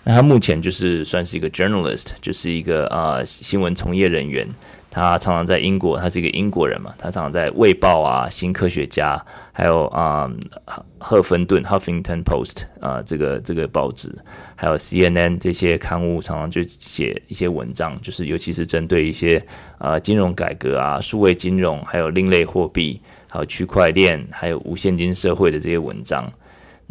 [0.03, 4.47] 那他目前就是算是一个 journalist，就是一个啊新闻从业人员。
[4.91, 9.15] 他常常在英国，他是一个英国人嘛，他常常在《卫报》啊、《新科学家》，
[9.51, 10.27] 还有啊
[10.97, 14.11] 《赫芬顿》（Huffington Post） 啊这个这个报纸，
[14.55, 19.45] 还有 CNN 这些刊物，常常就写一些文章，就是尤其是针对一些
[19.77, 26.31] 啊金融改革啊、数位金融，还有另类货币，还有区块链，还有无现金社会的这些文章。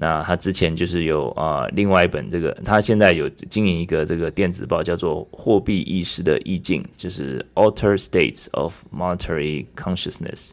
[0.00, 10.52] 那他之前就是有啊、另外一本这个，他现在有经营一个这个电子报，叫做《货币意识的意境》，就是 Alter States of Monetary Consciousness。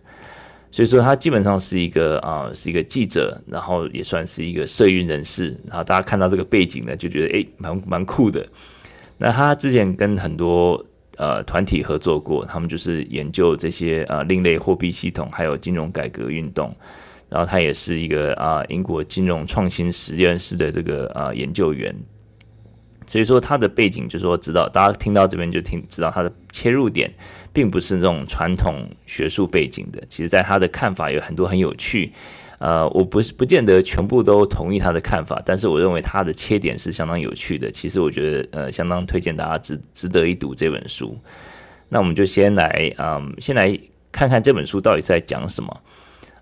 [0.72, 5.56] 所以说，他基本上是一个啊、是一个记者，然后也算是一个社运人士。
[5.68, 8.46] 然后大家看到这个背景呢，就觉得诶，蛮蛮酷的。
[9.20, 10.84] 那他之前跟很多
[11.18, 16.76] 呃团体合作过，他们就是研究这些、呃、另类货币系统，还有金融改革运动。
[17.28, 21.94] 然后他也是一个啊英国金融创新实验室的这个啊研究员，
[23.08, 27.12] 所以说他的背景就是说，知道大家听到这边就听知道他的切入点，
[27.52, 30.02] 并不是那种传统学术背景的。
[30.08, 32.14] 其实，在他的看法有很多很有趣，
[32.60, 37.70] 呃，我不是不见得全部都同意他的看法，但是我认为他的切点是相当有趣的。
[37.70, 41.18] 其实我觉得呃相当推荐大家值值得一读这本书。
[41.90, 43.78] 那我们就先来嗯先来
[44.12, 45.82] 看看这本书到底在讲什么。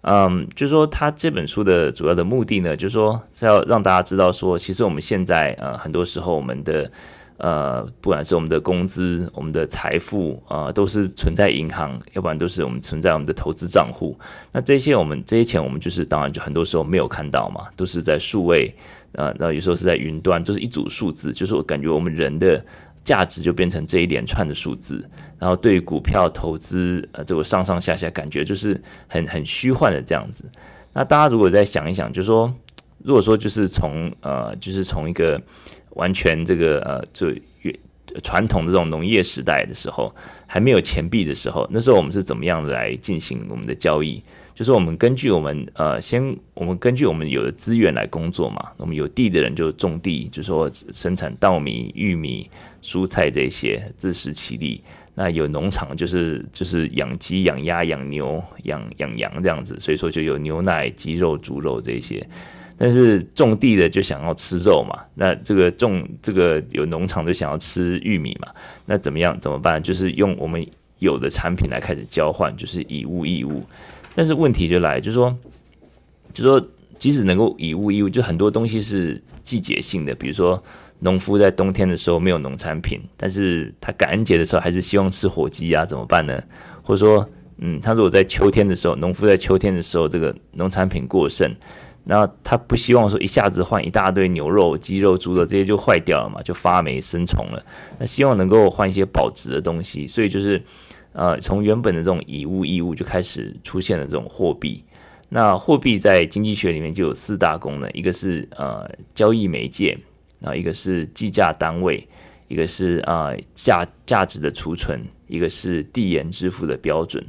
[0.05, 6.91] 嗯，就是说他这本书的主要的目的呢，就是说是要让大家知道说，其实我们现在呃很多时候我们的
[7.37, 14.17] 呃不管是我们的工资、我们的财富啊、都是存在银行，要不然都是我们存在我们的投资账户。
[14.51, 18.73] 那这些我们这些钱，我们就是当然就很多时候没有看到嘛，都是在数位
[19.13, 22.63] 啊，那、呃、有时候是在云端，就是一组数字，就是我感觉我们人的
[23.03, 30.45] 价值就变成这一连串的数字，然后对于股票投资，呃，这个上上下下感觉就是很很虚幻的这样子。
[30.93, 32.53] 那大家如果再想一想，就是说，
[32.99, 35.41] 如果说就是从呃，就是从一个
[35.95, 37.27] 完全这个呃，就
[38.21, 40.13] 传统的这种农业时代的时候，
[40.45, 44.21] 还没有钱币的时候，那时候我们是怎么样来进行我们的交易？
[44.53, 48.71] 就是我们根据我们呃，先我们根据我们有的资源来工作嘛。
[48.77, 52.47] 我们有地的人就种地，就是说生产稻米、玉米、
[52.83, 54.83] 蔬菜这些，自食其力。
[55.15, 62.23] 那有农场就是就是养鸡、养鸭、养牛、养养羊这样子，所以说就有牛奶、鸡肉、猪肉这些。
[62.77, 68.47] 但是种地的就想要吃肉嘛，那这个种这个有农场就想要吃玉米嘛，
[68.85, 69.39] 那怎么样？
[69.39, 69.81] 怎么办？
[69.81, 70.65] 就是用我们
[70.99, 73.63] 有的产品来开始交换，就是以物易物。
[74.15, 75.35] 但是问题就来，就是说，
[76.33, 80.61] 就说，即使能够以物易物，就很多东西是季节性的，比如说
[80.99, 86.41] 农夫在冬天的时候没有农产品，但是他感恩节的时候还是希望吃火鸡啊，怎么办呢？
[86.81, 91.53] 或者说，嗯，他如果在秋天的时候，农夫在秋天的时候这个农产品过剩，
[92.05, 97.65] 那他不希望说一下子换一大堆牛肉、鸡肉、猪肉这些就坏掉了嘛，就发霉生虫了，
[97.99, 100.61] 那希望能够换一些保值的东西，所以就是。
[101.15, 104.83] 呃，从原本的这种以物易物就开始出现了这种货币。
[105.29, 109.95] 那货币在经济学里面就有四大功能，一个是呃交易媒介，
[110.39, 112.07] 然后一个是计价单位，
[112.47, 117.23] 一个是呃价价值的储存，一个是递延支付的标准。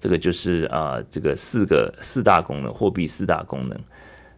[0.00, 3.78] 这个就是啊、这个四个四大功能，货币四大功能。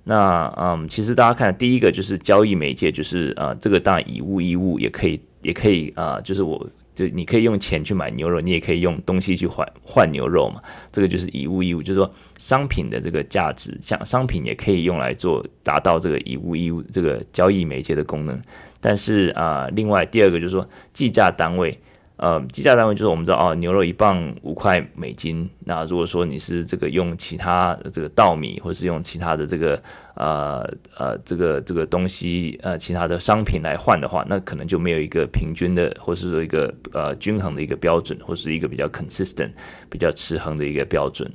[0.09, 6.67] 那嗯，其实大家看第一个就是交易媒介，就是啊、这个当然以物易物也可以，也可以啊、就是我。
[6.95, 10.61] 就你可以用钱去买牛肉，你也可以用东西去换换牛肉嘛。
[10.91, 18.37] 这个就是以物易物，就是说商品的这个价值，像商品也可以用来做达到这个以物易物这个交易媒介的功能。
[18.81, 21.79] 但是啊、另外第二个就是说计价单位。
[22.19, 25.49] 呃，计价单位就是我们知道哦，牛肉一磅五块美金。
[25.61, 29.81] 那如果说你是这个用其他这个稻米，或是用其他的这个
[30.17, 39.53] 呃呃这个这个东西呃其他的商品来换的话，那可能就没有一个平均的，或是说一个呃均衡的一个标准，或是一个比较 consistent、
[39.89, 41.33] 比较持恒的一个标准。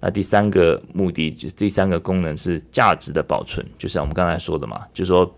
[0.00, 5.34] 那第三个目的就是第三个功能是价值的保存，就像我们刚才说的嘛，就是说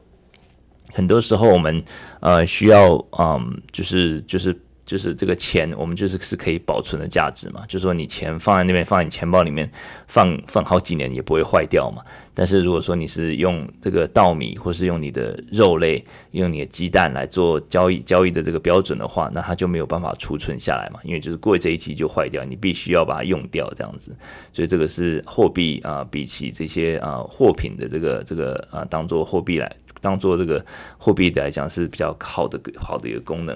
[0.93, 1.81] 很多时候我们
[2.19, 4.53] 呃需要嗯就是就是。
[4.89, 7.63] 就是这个钱，我们就是是可以保存的价值嘛。
[7.69, 9.71] 就是说，你钱放在那边，放在你钱包里面，
[10.07, 12.03] 放放好几年也不会坏掉嘛。
[12.33, 20.99] 但是如果说你是用这个稻米，或是用你的肉类，用你的鸡蛋来做交易交易的这个标准的话，那它就没有办法储存下来嘛。
[21.05, 24.17] 因为就是过这一期就坏掉，你必须要把它用掉这样子。
[24.55, 29.71] 所以这个是货币啊，比起这些啊货品的这个这个啊，当做货币来
[30.01, 30.65] 当做这个
[30.97, 33.55] 货币的来讲是比较好的好的一个功能。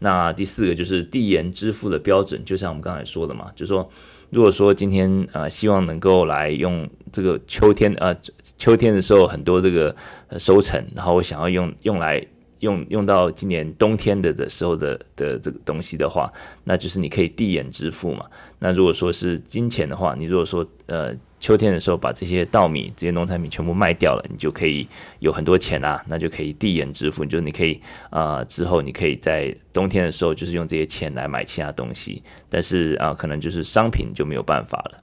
[0.00, 3.88] 那第四个就是递延支付的标准，就像我们刚才说的嘛，就是说，
[4.30, 8.14] 如果说今天呃希望能够来用这个秋天呃
[8.58, 9.94] 秋天的时候很多这个
[10.38, 12.20] 收成，然后我想要用用来
[12.58, 16.32] 用用到今年冬天的的时候的的这个东西的话，
[16.64, 18.26] 那就是你可以递延支付嘛。
[18.58, 21.14] 那如果说是金钱的话，你如果说呃。
[21.40, 24.86] 秋天的时候，把这些稻米、这些农产品全部卖掉了，你就可以
[25.20, 27.24] 有很多钱啊，那就可以递延支付。
[27.24, 32.22] 就是你可以啊、之后你可以在冬天的时候，就是用这些钱来买其他东西。
[32.50, 35.02] 但是啊、可能就是商品就没有办法了。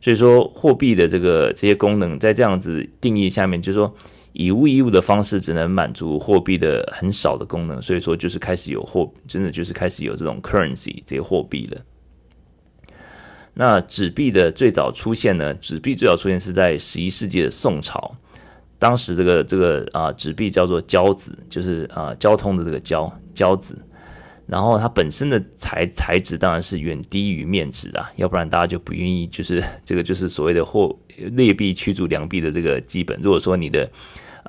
[0.00, 3.94] 所以说，货币的这个这些功能，在这样子定义下面，就是说
[4.32, 7.82] 以物易物的方式只能满足货币的很少的功能。
[7.82, 11.80] 所以说，就是开始有货，真的就是开始有这种 currency 这些货币了。
[13.60, 15.52] 那纸币的最早出现呢？
[15.54, 18.14] 纸币最早出现是在十一世纪的宋朝，
[18.78, 23.76] 当时这个这个啊纸币叫做交子，就是啊交通的这个交交子，
[24.46, 33.18] 然后它本身的材材质当然是远低于面值啊，要不然大家就不愿意，就是这个就是所谓的货劣币驱逐良币的这个基本。
[33.20, 33.90] 如果说你的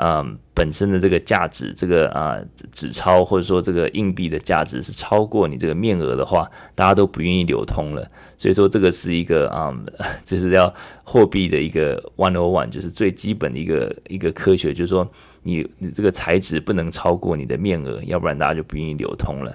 [0.01, 2.39] 嗯，本身的这个价值，这个啊
[2.71, 8.09] 纸钞或者说这个硬币的价值是超过你这个面额的话，大家都不愿意流通了。
[8.37, 9.75] 所以说这个是一个啊，
[10.23, 15.05] 就是要货币的一个 one o one，就是最基本的一个一个科学，就是说
[15.43, 19.53] 你你这个材质不能超过你的面额，要不然大家就不愿意流通了。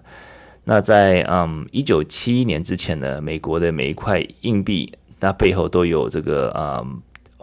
[0.64, 6.84] 那在嗯一九七一年之前呢，美国的每一块硬币，它背后都有这个啊。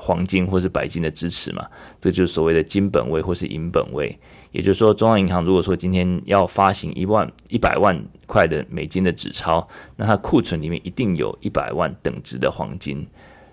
[0.04, 1.64] 黄金或是白金的支持嘛，
[2.00, 4.18] 这就是所谓的金本位或是银本位。
[4.52, 13.08] 也就是说，中央银行如果说今天要发行一万一百万块的美金的纸钞，那它库存里面一定有一百万等值的黄金。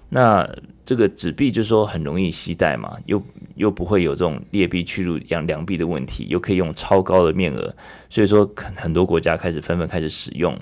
[0.08, 0.48] 那
[0.86, 3.22] 这个纸币就是说很容易携带嘛，又
[3.56, 7.72] 又不会有这种劣币驱逐良良币的问题，又可以用超高的面额，
[8.08, 10.58] 所以说很很多国家开始纷纷开始使用。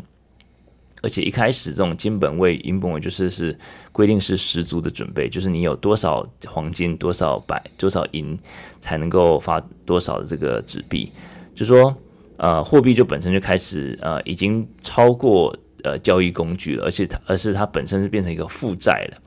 [1.03, 3.57] 而且一开始这种金本位、银本位就是是
[3.93, 8.39] 规定是十足的准备，就是你有多少黄金、多少白、多少银，
[8.81, 11.13] 才能够发多少的这个纸币。
[11.55, 11.97] 就说
[12.39, 19.19] 呃，货币就本身就开始呃，已经超过呃交易工具了，而且它而是它本身是变成一个负债了。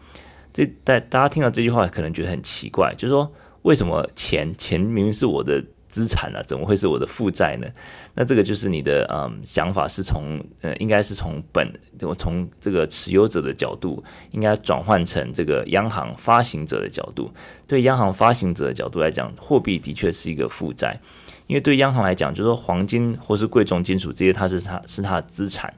[0.51, 7.67] 这大大家听到这句话可能觉得很奇怪，就是说为什么钱钱明明是我的资产啊，怎么会是我的负债呢？
[8.13, 11.67] 那这个就是你的嗯想法是从呃应该是从本
[12.01, 17.33] 我从这个持有者的角度，应该转换成这个央行发行者的角度。
[17.67, 20.99] 对央行发行者的角度来讲，货币的确是一个负债，
[21.47, 25.73] 因为对央行来讲，就是说黄金或是贵重金属这些，它是它是它的资产，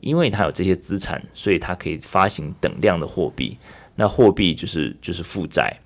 [0.00, 3.58] 因为它有这些资产，所以它可以发行等量的货币。
[3.96, 5.76] 那货币就是就是负债。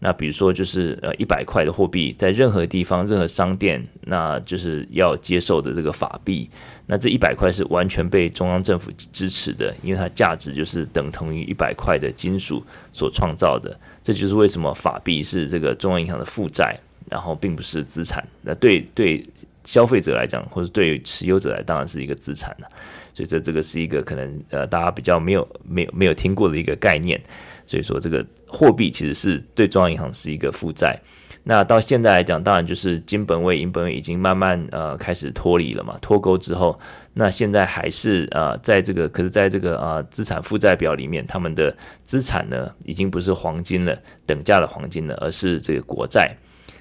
[0.00, 6.48] 那比如说，就是呃一百块的货币，在任何地方、任何商店，那就是要接受的这个法币。
[6.86, 13.78] 那这一百块是完全被中央政府支持的，因为它价值就是等同于一百块的金属所创造的。
[14.02, 16.78] 这就是为什么法币是这个中央银行的负债，
[17.10, 18.24] 然后并不是资产。
[18.42, 19.22] 那对对
[19.64, 22.68] 消费者来讲，或者对持有者来，当然是一个资产了。
[23.12, 27.20] 所以这这个是一个可能呃大家比较没有没有没有听过的一个概念。
[27.68, 30.98] 所以说，这个货币其实是对中央银行是一个负债。
[31.44, 36.78] 那到现在来讲，当然就是金本位、银本位已经慢慢呃开始脱离了嘛，脱钩之后，
[37.14, 46.36] 那现在还是呃在这个，可是在这个呃资产负债表里面，他们的资产呢已经不是黄金了，等价的黄金了，而是这个国债。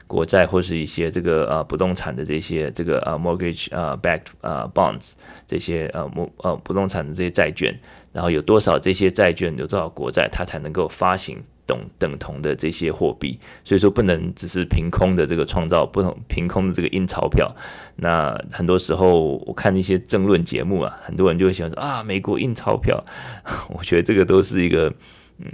[0.06, 7.78] 国债或是一些这个呃不动产的这些这个呃 mortgage 呃 backed 呃 bonds 这些呃不呃不动产的这些债券，
[8.17, 13.39] 然后有多少这些债券，有多少国债，它才能够发行等等同的这些货币。
[13.63, 17.56] 所以说不能只是凭空的这个创造不同凭空的这个印钞票。
[17.97, 23.06] 那很多时候我看一些政论节目啊，很多人就会想说啊，美国印钞票，
[23.69, 24.91] 我觉得这个都是一个
[25.38, 25.45] 嗯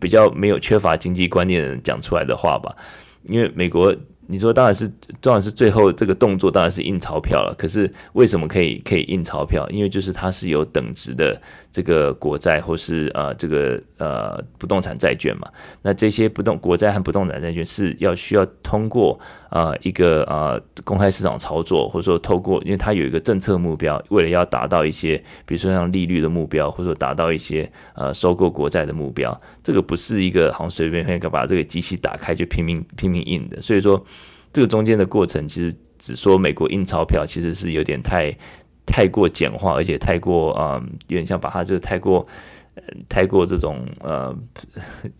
[0.00, 2.76] 比较没有缺乏经济观念的人讲出来的话吧。
[3.24, 3.92] 因为美国，
[4.26, 7.54] 你说当然是，当然是最后这个动作当然是印钞票了。
[7.58, 9.68] 可是为什么可以可以印钞票？
[9.70, 15.48] 因为就是它是有等值的这个国债或是呃这个呃不动产债券嘛。
[15.82, 19.18] 那这些不动国债和不动产债券是要需要通过。
[19.54, 33.60] 啊、呃，一个呃公开市场操作，或者说透过，因为它有一个政策目标，为了要达到一些，比如说像利率的目标，或者说达到一些呃收购国债的目标，这个不是一个好像随便可以把这个机器打开就拼命 拼命印的。
[33.60, 34.04] 所以说，
[34.52, 38.36] 这个中间的过程，其实只说美国印钞票，其实是有点太
[38.84, 42.26] 太过简化，而且太过啊、呃，有点像把它这个太过。
[42.74, 44.36] 呃，太过这种呃，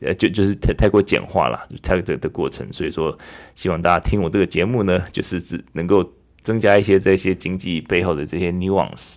[0.00, 3.16] 呃， 就就是太太过简化了，太这的过程，所以说
[3.54, 6.12] 希望大家听我这个节目呢，就是只能够
[6.42, 9.16] 增加一些这些经济背后的这些 nuance。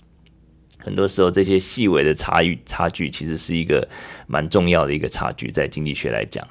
[0.79, 3.85] 很多时候，这些细微的差异差距，其实是一个
[4.27, 6.47] 蛮重要的一个差距，在经济学来讲。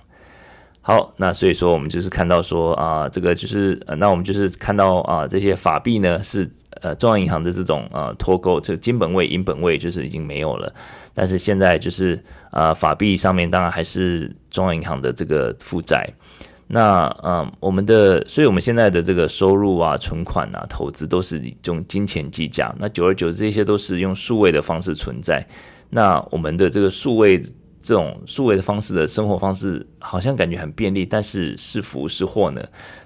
[0.82, 6.50] 好，那所以说我们就是看到说啊、这个就是呃，那我们就是看到啊、这些法币呢是
[6.82, 10.74] 呃中央银行的这种呃脱钩，就金本位、银本位就是已经没有了。
[11.16, 12.14] 但是现在就是
[12.52, 16.06] 啊、呃，法币上面当然还是中央银行的这个负债。
[16.68, 22.72] 那嗯、我们的，所以我们现在的这个收入啊、存款啊、投资都是用金钱计价。
[22.78, 25.46] 那久而久之，这些都是用数位的方式存在。
[25.88, 27.42] 那我们的这个数位。
[27.82, 32.60] 这种数位的方式的生活方式好像感觉很便利，但是是福是祸呢？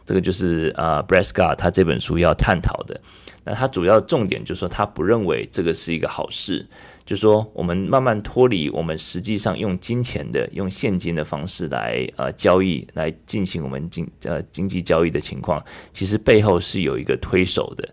[0.06, 2.98] 这个就是啊 b r e s c a 他这本书要探讨的。
[3.44, 6.66] 那他主要重点就是说，他不认为这个是一个好事。
[7.10, 15.60] 就是说，我们慢慢脱离我们实际上用金钱的、用现金的方式来呃交易，来进行我们经呃经济交易的情况，
[15.92, 17.88] 其实背后是有一个推手的。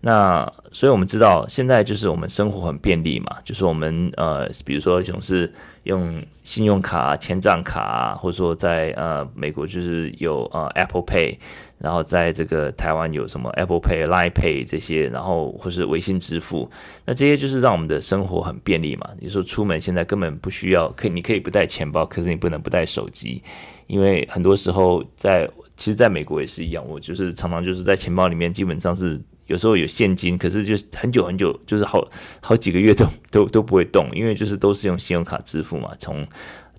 [0.00, 11.36] 那所以我们知道，现在就是我们生活很便利嘛，就是我们呃，比如说总是用信用卡、签账卡，或者说在呃美国就是有呃 Apple Pay，
[11.84, 16.70] 然后在这个台湾有什么 Apple Pay、Line Pay 这些，然后或是微信支付，
[17.04, 19.10] 那这些就是让我们的生活很便利嘛。
[19.20, 23.42] 有时候出门现在根本不需要，可以你可以不带钱包，可是你不能不带手机，
[23.86, 29.20] 因为很多时候在其实在美国也是一样，我就是常常就是在钱包里面基本上是。
[29.46, 32.02] 有时候有现金，可是就是很久很久，就是好
[32.40, 35.90] 好几个月都都都不会动，因为就是都是用信用卡支付嘛。
[35.98, 36.26] 从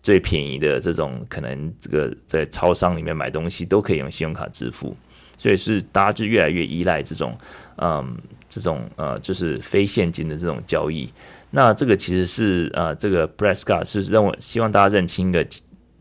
[0.06, 4.96] 最便宜的这种，可能这个在超商里面买东西都可以用信用卡支付，
[5.36, 7.36] 所以是大家就越来越依赖这种，
[7.78, 8.16] 嗯，
[8.48, 11.12] 这种呃，就是非现金的这种交易。
[11.50, 15.48] 那这个其实是呃，这个 Brad Scott 是认为希望大家认清一个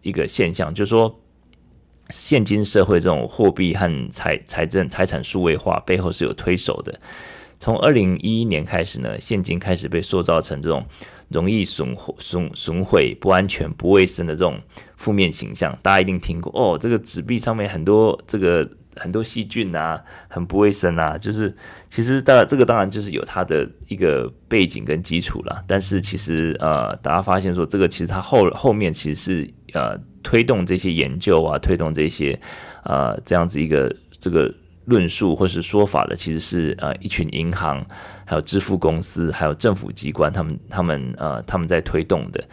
[0.03, 1.19] 一个现象，就是说
[2.11, 7.01] 现今社会这种货币和财财政财产数位化背后是有推手的。
[7.59, 10.85] 从二零一一年开始呢，现金开始被塑造成这种
[11.29, 14.61] 容易损损损毁、不安全、不卫生的这种
[14.97, 15.79] 负面形象。
[15.83, 18.69] 大家一定听过哦，这个纸币上面很多这个。
[18.97, 21.53] 很多细菌啊，很不卫生啊，就是
[21.91, 32.39] 其实当然这个当然就是有它的一个背景跟基础了，但是其实呃，大家发现说这个其实它后后面其实是呃推动这些研究啊，推动这些
[32.85, 34.55] 呃这样子一个这个
[34.85, 37.85] 论述或是说法的，其实是呃一群银行，
[38.25, 42.45] 还有支付公司，还有政府机关，他们他们呃他们在推动的。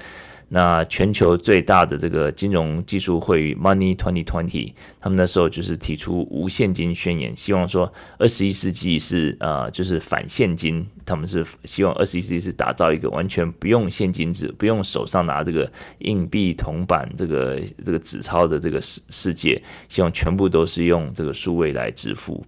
[0.54, 22.46] 那全球最大的这个金融技术会议 Money Twenty Twenty，他们那时候就是提出无现金宣言，希望说二十一世纪是呃就是反现金，他们是希望二十一世纪是打造一个完全不用现金纸、不用手上拿这个硬币、铜板、这个这个纸钞的这个世世界，希望全部都是用这个数位来支付。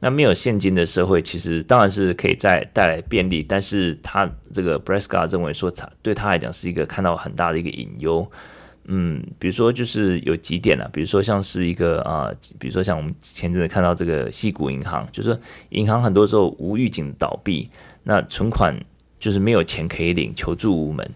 [0.00, 8.30] 那没有现金的社会，其实当然是可以再带来便利，但是他这个 Brad Scott 认为说，他对他来讲是一个看到很大的一个隐忧。
[8.90, 15.38] 嗯，比如说就是有几点啊，比如说像是一个啊，比如说像我们前阵子看到这个西谷银行，就是
[15.70, 17.68] 银行很多时候无预警倒闭，
[18.04, 18.74] 那存款
[19.18, 21.06] 就是没有钱可以领，求助无门。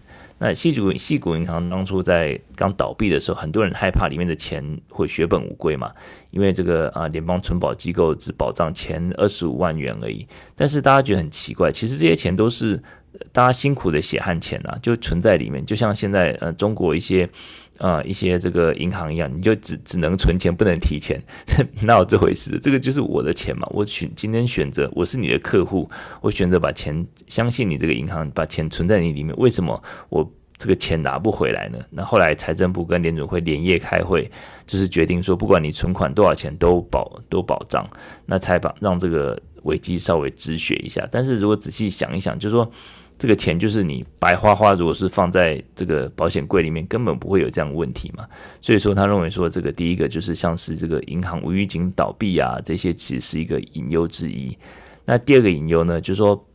[0.43, 5.89] 那矽谷矽谷银行当初在刚倒闭的时候，很多人害怕里面的钱会血本无归嘛，
[6.31, 10.27] 因为这个啊联邦存保机构只保障前二十五万元而已。
[10.53, 12.77] 但是大家觉得很奇怪，其实这些钱都是
[13.31, 17.29] 大家辛苦的血汗钱啊，就存在里面，就像现在呃中国一些
[17.77, 21.21] 呃一些这个银行一样，你就只只能存钱不能提钱，
[21.83, 22.59] 哪有这回事？
[22.59, 25.89] 这个就是我的钱嘛，我选今天选择我是你的客户，
[26.21, 30.31] 我选择把钱相信你这个银行，把钱存在你里面，为什么我？
[30.55, 31.79] 这个钱拿不回来呢？
[31.89, 34.31] 那后来财政部跟联准会连夜开会，
[34.65, 37.85] 就是决定说，不管你存款多少钱都保都保障，
[38.27, 41.05] 那才把让这个危机稍微止血一下。
[41.11, 42.71] 但是如果仔细想一想，就是说
[43.17, 48.25] 这个钱就是你白花花，如果是放在这个保险柜里面，根本不会有这样的问题嘛。
[48.61, 54.57] 所以说他认为说，这个第一个就是像是这个银行无预警倒闭啊，这些其实是一个隐忧之一。
[55.05, 56.45] 那第二个隐忧呢，就是说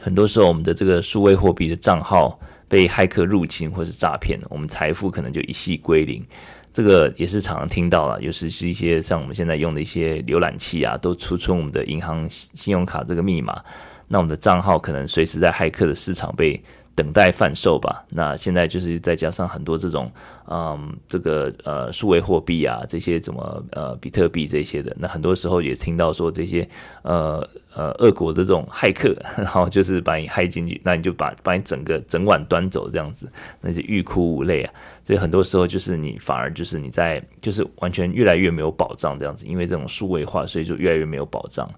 [0.00, 2.38] 很多时候我们的这个数位货币的账号。
[2.70, 6.22] 被骇客入侵或是诈骗，我们财富可能就一夕归零。
[6.70, 13.64] 这个也是常常听到了，尤其是一些像我们现在用的一些浏览器啊，都储存我们的银行信用卡这个密码，
[14.08, 16.60] 那我们的账号可能随时在骇客的市场被
[16.94, 18.04] 等待贩售吧。
[18.08, 20.10] 那现在就是再加上很多这种，
[20.48, 26.68] 嗯，这个呃数位货币啊，这些什么呃比特币这些的，那很多时候也听到说这些
[27.02, 27.48] 呃。
[27.74, 33.30] 呃，俄国的这种骇客， 然后就是把你骇进去，那你就把把你整个整碗端走这样子，
[33.60, 34.74] 那就欲哭无泪啊。
[35.04, 41.70] 所以很多时候就是你反而就是你在就是完全越来越没有保障这样子，因为这种数位化，所以就越来越没有保障。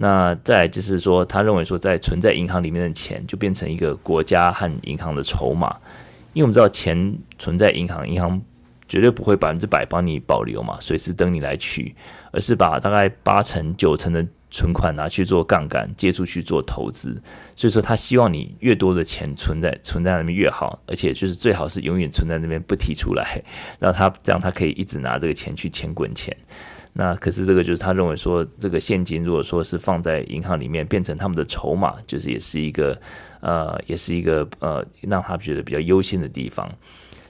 [0.00, 5.76] 那再就是说，他认为说在存在银行里面的钱就变成一个国家和银行的筹码，
[6.32, 8.40] 因为我们知道钱存在银行，银行
[8.88, 11.94] 绝对不会百分之百帮你保留嘛，随时等你来取，
[12.32, 14.26] 而是把大概八成九成的。
[14.52, 17.22] 存款拿去做杠杆，借出去做投资，
[17.54, 23.40] 所以说他希望你越多的钱存在存在那边越好，而且就是最好是永远存在那边不提出来，
[23.78, 26.36] 然后他这样他可以一直拿这个钱去钱滚钱。
[26.92, 33.00] 那可是这个就是他认为说，这个现金如果说是放在银行里面变成他们的筹码，就是也是一个
[33.40, 36.70] 呃也是一个呃让他觉得比较忧心的地方。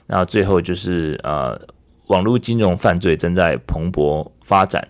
[0.07, 1.59] 那最后就是呃
[2.07, 4.85] 网络金融犯罪正在蓬勃发展。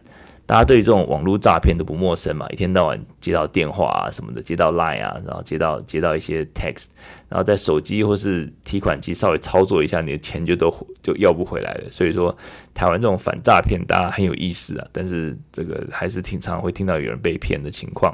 [0.46, 6.88] 大家对于这种网络诈骗都不陌生嘛，一天到晚接到电话啊什么的，接到 Line 啊，然后接到接到一些 text，
[7.30, 10.70] 然后在手机或是提款机稍微操作一下，你的钱就都
[11.02, 11.84] 就要不回来了。
[11.90, 12.36] 所以说，
[12.74, 18.14] 台湾这种反诈骗大家很有意识啊，但是这个还是挺常会听到有人被骗的情况。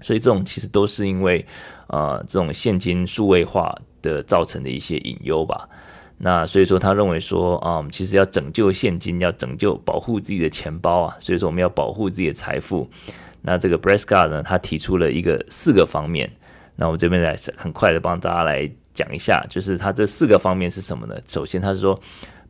[0.00, 1.44] 所以这种其实都是因为
[1.88, 5.68] 呃这种现金数位化的造成的一些隐忧吧。
[6.18, 12.88] 那所以说，他认为说，啊嗯，其实要拯救现金，要拯救保护自己的钱包啊，所以说我们要保护自己的财富。
[13.42, 16.30] 那这个 Brad Scott 呢，他提出了一个四个方面。
[16.76, 21.14] 那我这边来很快的帮大家来讲一下，就是他这四个方面是什么呢？
[21.26, 22.00] 首先，他是说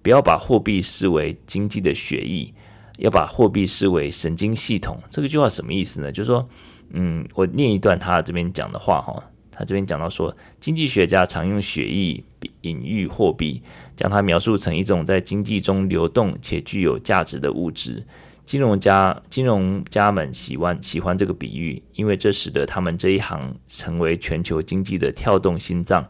[0.00, 2.54] 不要把货币视为经济的血液，
[2.98, 5.00] 要把货币视为神经系统。
[5.10, 6.12] 这个句话什么意思呢？
[6.12, 6.48] 就是说，
[6.90, 9.22] 嗯，我念一段他这边讲的话哈。
[9.56, 12.22] 他这边讲到说，经济学家常用血液
[12.60, 13.62] 隐喻货币，
[13.96, 18.04] 将它描述成一种在经济中流动且具有价值的物质。
[18.44, 26.06] 金融家金融家们喜欢喜欢这个比喻，因为这使得他们这一行成为全球经济的跳动心脏。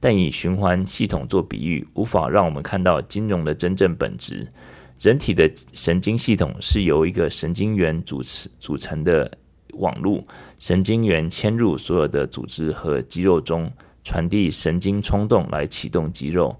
[0.00, 4.52] 但以循环系统做比喻，无法让我们看到金融的真正本质。
[5.00, 9.38] 人体的神经系统是由一个神经元组成组成的
[9.74, 10.26] 网路，
[10.58, 13.70] 神经元嵌入所有的组织和肌肉中，
[14.02, 16.56] 传递神经冲动来启动肌肉。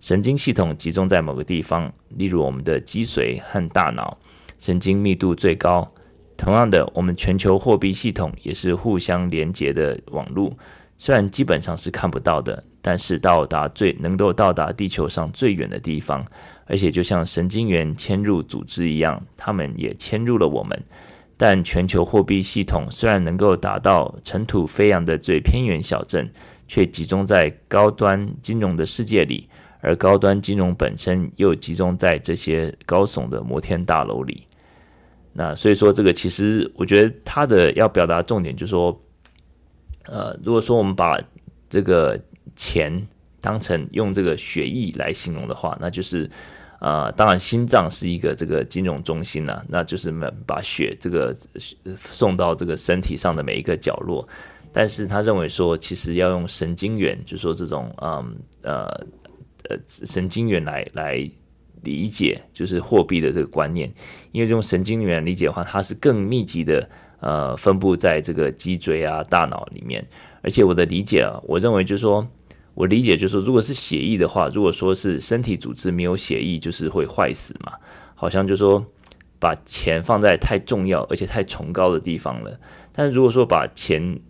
[0.00, 4.18] 神经系统集中在某个地方，例如我们的脊髓和大脑。
[4.58, 5.92] 神经密度最高。
[6.36, 10.56] 同样的，我们全球货币系统也是互相连接的网络，
[10.98, 16.24] 虽然基本上是看不到的，但是到达最能够到达地球上最远的地方，
[16.66, 20.80] 而且就像神经元嵌入组织一样，它们也嵌入了我们。
[21.38, 26.30] 但全球货币系统虽然能够达到尘土飞扬的最偏远小镇，
[26.66, 29.48] 却集中在高端金融的世界里。
[29.80, 34.44] 而高端金融本身又集中在这些高耸的摩天大楼里，
[35.32, 39.00] 那所以说这个其实我觉得他的要表达重点就是说，
[40.06, 41.16] 呃，如果说我们把
[41.70, 42.20] 这个
[42.56, 43.06] 钱
[43.40, 46.28] 当成用这个血液来形容的话，那就是
[46.80, 50.12] 呃，当然心脏是一个这个金融中心呐，那就是
[50.46, 51.34] 把血这个
[51.96, 54.26] 送到这个身体上的每一个角落，
[54.72, 59.06] 但是他认为说，其实要用神经元，就是说这种嗯呃。
[59.68, 61.30] 呃，神经元来来
[61.82, 63.92] 理解就是货币的这个观念，
[64.32, 66.88] 因为用神经元理解的话，它是更密集的
[67.20, 70.06] 呃分布在这个脊椎啊、大脑里面。
[70.42, 72.26] 而且我的理解啊，我认为就是说，
[72.78, 77.72] 我理解就是说，如果是血液的话，如果说是身体组织没有血液，就是会坏死嘛。
[78.14, 78.86] 好像就是说
[79.40, 82.60] 把钱放在太重要而且太崇高的地方了。
[82.92, 84.20] 但如果说把钱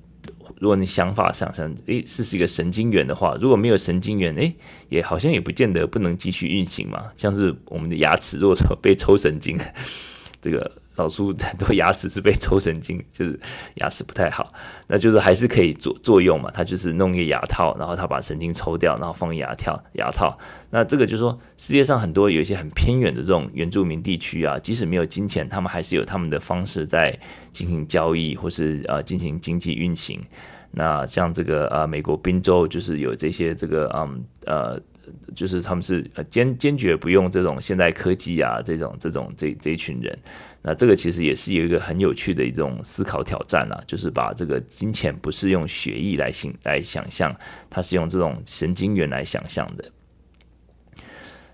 [0.59, 4.57] 如果你想法想象，诶，是是一个神经元的话，如果没有神经元，诶，
[4.89, 7.13] 也好像也不见得不能继续运行嘛。
[7.19, 9.59] 像是我们的牙齿，如果说被抽神经，
[10.41, 10.73] 这个。
[10.99, 13.39] 老苏很多牙齿是被抽神经，就是
[13.77, 14.53] 牙齿不太好，
[14.89, 16.51] 那就是还是可以作作用嘛。
[16.51, 20.37] 他就是弄一个牙套，然后他把神经抽掉，然后放牙跳牙套。
[20.71, 27.19] 那这个就是说，世界上很多有一些很偏远的这种原住民地区啊，即使没有金钱，他们还是有他们的方式在
[27.53, 30.21] 进行交易或是呃进行经济运行。
[30.71, 34.79] 那像这个呃美国宾州就是有这些这个嗯呃，
[35.35, 40.19] 就是他们是坚坚决不用这种现代科技啊，这种这种这这一群人。
[40.63, 47.35] 那这个其实也是有一个很有趣的一种思考挑战啊，就是把这个金钱不是用血液来想来想象，
[47.71, 49.85] 它是用这种神经元来想象的。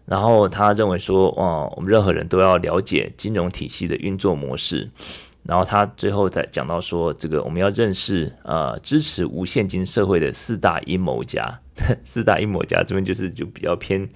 [0.06, 4.90] 然后他认为说，哦，我们任何人都要了解金融体系的运作模式。
[5.44, 11.60] 然后他最后再讲到说，这个我们要认识呃支持无现金社会的四大阴谋家。
[12.04, 14.06] 四大阴谋家这边就是就比较偏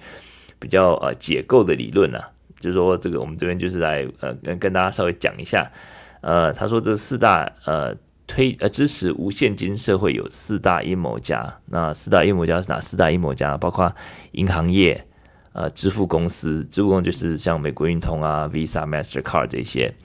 [0.59, 2.31] 比较呃解构的理论啊。
[2.59, 5.71] 就是说，这个我们这边就是来呃跟跟大家稍微讲一下，
[6.19, 7.95] 呃，他说这四大呃
[8.27, 13.55] 推呃支持无现金社会有四大阴谋家，那四大阴谋家是哪四大阴谋家？
[13.55, 13.95] 包括
[14.33, 15.07] 银行业、
[15.53, 19.95] 呃支付公司，支付公司就是像美国运通啊、Visa、Mastercard 这些，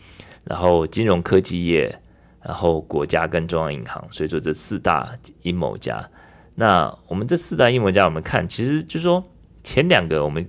[0.44, 1.98] 然后金融科技业，
[2.40, 6.08] 然后国家跟中央银行，所以说这四大阴谋家。
[6.54, 9.24] 那我们这四大阴谋家，我们看其实就是说
[9.62, 10.48] 前两个我们。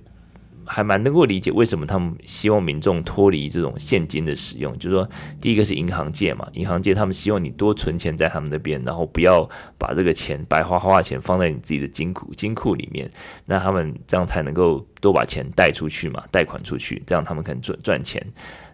[0.68, 5.08] 还蛮能够理解为什么他们希望民众脱离这种现金的使用，就是说，
[5.40, 9.48] 第一个是银行界嘛，银行界他们希望你多存钱在他们那边，然后不要
[9.78, 13.08] 把这个钱白花花的钱放在你自己的金库金库里面，
[13.44, 18.20] 那他们这样才能够多把钱贷出去嘛，贷款出去，这样他们可能赚赚钱。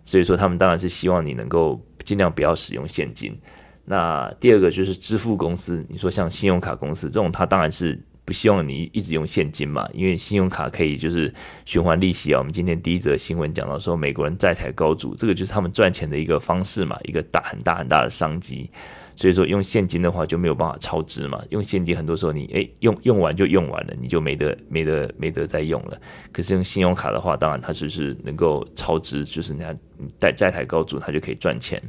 [0.03, 3.39] 所以说，他们当然是希望你能够尽量不要使用现金。
[3.85, 8.01] 那第二个就是支付公司，你说像信用卡公司这种，他当然是。
[8.25, 12.39] 不希望你一直用现金嘛，因为信用卡可以就是循环利息啊。
[12.39, 18.71] 我们今天第一则新闻讲到说，美国人债台高筑，这个就是他们赚钱的一个方式嘛，一个大很大很大的商机。
[19.17, 26.01] 所以说用现金的话就没有办法超支嘛，用现金很多时候你诶用用完就用完了，你就没得没得没得再用了。
[26.31, 29.77] 可是用信用卡的话，当然它就是能够超支，就是你看
[30.21, 31.83] 债债台高筑，它就可以赚钱。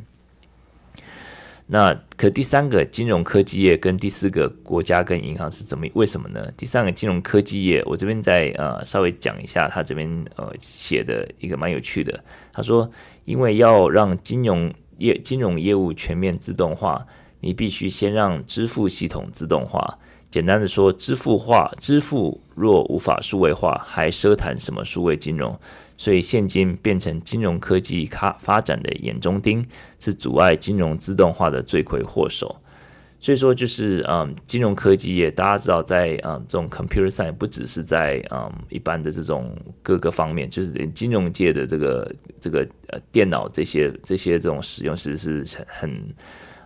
[1.65, 5.87] 那可第三个金融科技业跟第四个国家跟银行是怎么？
[5.93, 6.51] 为什么呢？
[6.57, 12.23] 第三个金融科技业，我这边再呃稍微讲一下，他这边呃写的一个蛮有趣的。
[12.51, 12.89] 他说，
[13.23, 17.07] 因为要让金融业金融业务全面自动化，
[17.39, 19.97] 你必须先让支付系统自动化。
[20.29, 25.57] 简单的说，支付化支付若无法数位化，还奢谈什么数位金融？
[26.03, 29.65] 所以，现金变成金融科技发发展的眼中钉，
[30.01, 32.53] 是阻碍金融自动化的罪魁祸首。
[33.21, 46.13] 所以说就是嗯，金融科技业大家知道在嗯这种 computer science 不只是在嗯一般的这种各个方面，就是连金融界的这个这个呃电脑这些这些这种使用，其实是很很。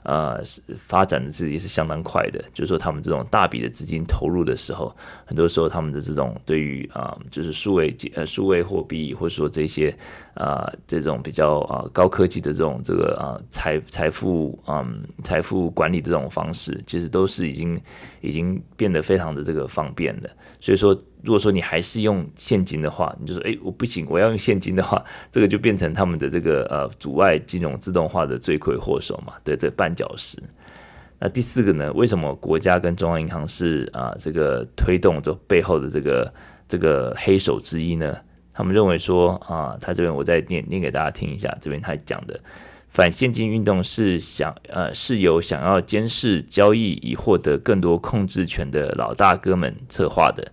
[0.08, 0.42] 呃，
[0.78, 4.96] 发展的是也是相当快的，就是说他们这种大笔的资金投入的时候，
[5.26, 9.94] 很多时候他们的这种对于啊、就是数位呃数位货币或者说这些
[10.36, 17.78] 啊、这种比较啊、高科技的这种这个啊财财富嗯财富管理的这种方式，其实都是已经
[18.22, 20.30] 已经变得非常的这个方便了，
[20.62, 20.98] 所以说。
[21.24, 30.42] 如果说你还是用现金的话，你就说，哎，我不行，我要用现金的话， 这个就变成他们的这个呃阻碍金融自动化的罪魁祸首嘛，对，这绊脚石。
[31.20, 31.92] 那第四个呢？
[31.94, 36.34] 为什么国家跟中央银行是啊这个推动这背后的这个
[36.68, 38.16] 这个黑手之一呢？
[38.54, 42.40] 他们认为说啊，他这边我再念念给大家听一下，这边他讲的
[42.88, 50.52] 反现金运动是想呃是由想要监视交易以获得更多控制权的老大哥们策划的。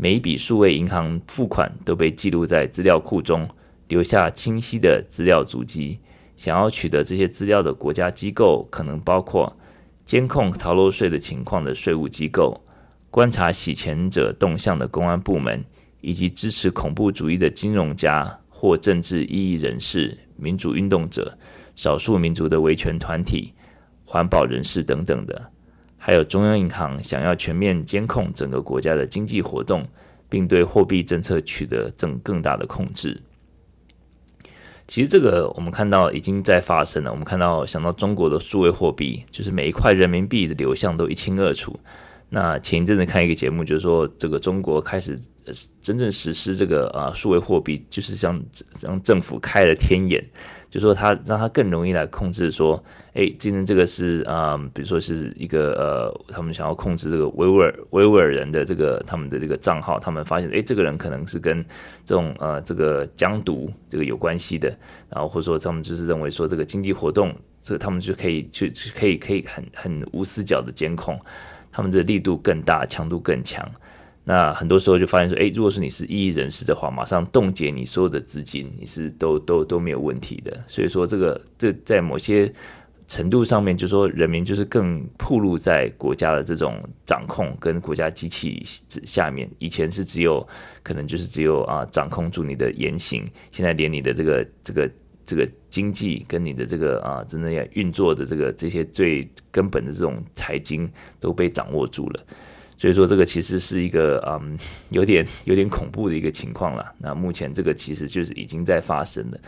[0.00, 3.48] 每一笔数位银行付款都被记录在资料库中，
[3.88, 5.98] 留下清晰的资料足迹。
[6.36, 9.56] 想要取得这些资料的国家机构，可能包括
[10.04, 12.64] 监控逃漏税的情况的税务机构、
[13.10, 15.64] 观察洗钱者动向的公安部门，
[16.00, 21.36] 以及支持恐怖主义的金融家或政治异议人士、民主运动者、
[21.74, 23.52] 少数民族的维权团体、
[24.04, 25.50] 环保人士等等的。
[25.98, 29.86] 还有中央银行想要全面监控整个国家的经济活动，
[30.28, 33.20] 并对货币政策取得更更大的控制。
[34.86, 37.10] 其实这个我们看到已经在发生了。
[37.10, 41.78] 我们看到想到中国的数位货币，就是每一块人民币的流向都一清二楚。
[42.30, 45.18] 那前一阵子看一个节目，就是说这个中国开始
[45.80, 48.42] 真正实施这个啊数位货币，就是像
[48.80, 50.24] 让政府开了天眼。
[50.70, 61.64] 就说他让他更容易来控制，说，哎，今天这个是啊、比如说是一个呃，他们想要控制这个维吾尔维吾尔人的这个他们的这个账号，他们发现，哎，这个人可能是跟
[62.04, 64.68] 这种呃这个疆独这个有关系的，
[65.08, 71.18] 然后或者说他们就是认为说这个经济活动，这个他们就可以去去可以可以很很无死角的监控，
[71.70, 73.68] 他们的力度更大，强度更强。
[74.24, 80.54] 那很多时候就发现说，诶，如果是你是异议人士的话，马上冻结你所有的资金，你是都都都没有问题的。
[80.66, 82.52] 所以说，这个这在某些
[83.06, 89.50] 程度上面，就说人民就是更暴露在国家的这种掌控跟国家机器下面。
[89.58, 90.46] 以前是只有
[90.82, 94.90] 可能就是只有啊掌控住你的言行，现在连你的这个这个
[95.28, 100.88] 这个经济跟你的这个啊真的要运作的这个这些最根本的这种财经
[101.20, 102.24] 都被掌握住了。
[102.78, 104.58] 所以说，这个其实是一个嗯，
[104.88, 106.94] 有点有点恐怖的一个情况了。
[106.96, 109.38] 那目前这个其实就是已经在发生了。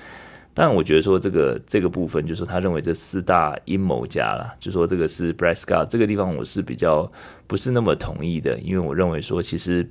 [0.52, 7.10] 但我觉得说这个这个部分，就是说他认为这四大阴谋家了，就说这个是 b r a s c a 这个地方，我是比较
[7.46, 9.88] 不是那么同意的，因为我认为说其实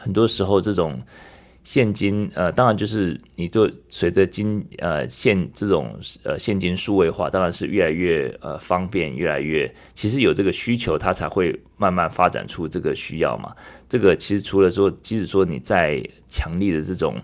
[0.00, 1.00] 很多时候这种。
[1.64, 13.54] 现金呃，当然就是你就随着金呃现这种呃现金数位化，当然是越来越呃方便，越来越其实有这个需求，它才会慢慢发展出这个需要嘛。
[13.88, 17.20] 这个其实除了说，即使说你在强力的这种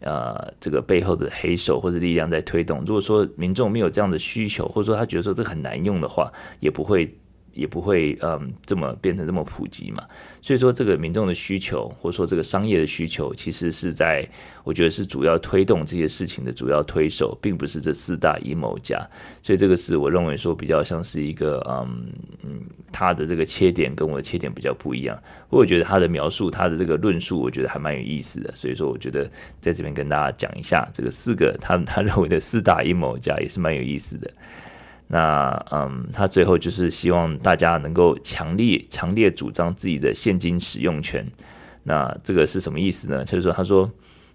[0.00, 6.30] 呃这个背后的黑手或者力量在推动，如果说民众没有这样的需求，或者说他觉得说这很难用的话，
[6.60, 7.16] 也不会。
[7.58, 10.02] 也不会嗯这么变成这么普及嘛，
[10.40, 14.26] 所以说这个民众的需求或者说这个商业的需求，其实是在
[14.62, 18.96] 我觉得是主要推动这些事情的主要推手，并不是这四大阴谋家。
[19.42, 22.12] 所以这个是我认为说比较像是一个嗯
[22.44, 22.60] 嗯
[22.92, 25.20] 他的这个切点跟我的切点比较不一样。
[25.50, 28.54] 不过我觉得他的描述他的这个论述，我觉得还蛮有意思的。
[28.54, 29.28] 所以说我觉得
[29.60, 34.30] 在这边跟大家讲一下这个四个他他认为的四大阴谋家也是蛮有意思的。
[35.10, 41.26] 那嗯，他最后就是希望大家能够强烈、强烈主张自己的现金使用权。
[41.84, 43.24] 那这个是什么意思呢？
[43.24, 43.90] 就是说，他说，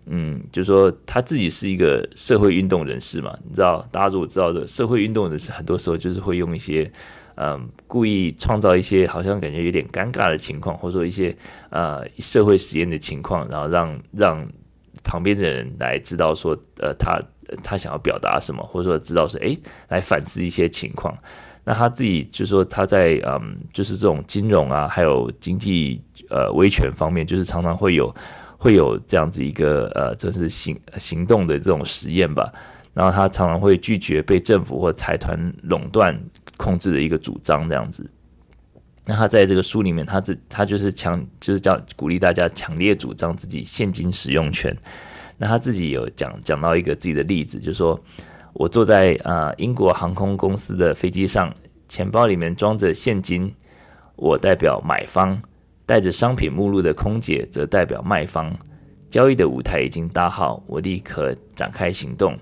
[0.07, 3.37] 嗯，就是说他自己是一个社会运动人士嘛。
[3.47, 6.91] 你知道，大家如果知道的社会运动人士，很多时候就是会用一些
[7.35, 11.35] 嗯，故意创造一些好像感觉有点尴尬的情况，或者说一些
[11.69, 14.47] 呃社会实验的情况，然后让让
[15.03, 17.21] 旁边的人来知道说，呃，他。
[17.63, 19.57] 他想要表达什么，或者说知道是诶，
[19.89, 21.17] 来反思一些情况。
[21.65, 28.13] 那他自己就说他在嗯，就是这种金融啊，还有经济呃维权方面，就是常常会有
[28.57, 32.51] 会有这样子一个呃，就是行行动的这种实验吧。
[32.93, 36.17] 然后他常常会拒绝被政府或财团垄断
[36.57, 38.07] 控制的一个主张这样子。
[39.05, 44.75] 那他在这个书里面，他这他就是强就是叫鼓励大家强烈主张自己现金使用权。
[45.43, 47.99] 那他自己有讲讲到一个自己的例子，就是说
[48.53, 51.53] 我坐在啊、呃、英国航空公司的飞机上，
[51.89, 53.53] 钱包里面装着现金，
[54.15, 55.35] 我代表买方；
[55.85, 58.55] 带着商品目录的空姐则代表卖方。
[59.09, 62.39] 交易的舞台已经搭好，我立刻展开行动，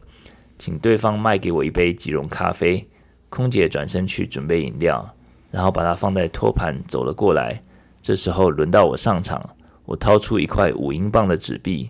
[0.60, 2.88] 请对方卖给我一杯即溶咖啡。
[3.30, 5.12] 空姐转身去准备饮料，
[5.50, 7.64] 然后把它放在托盘走了过来。
[8.00, 9.50] 这时候轮到我上场，
[9.86, 11.90] 我掏出一块五英镑的纸币。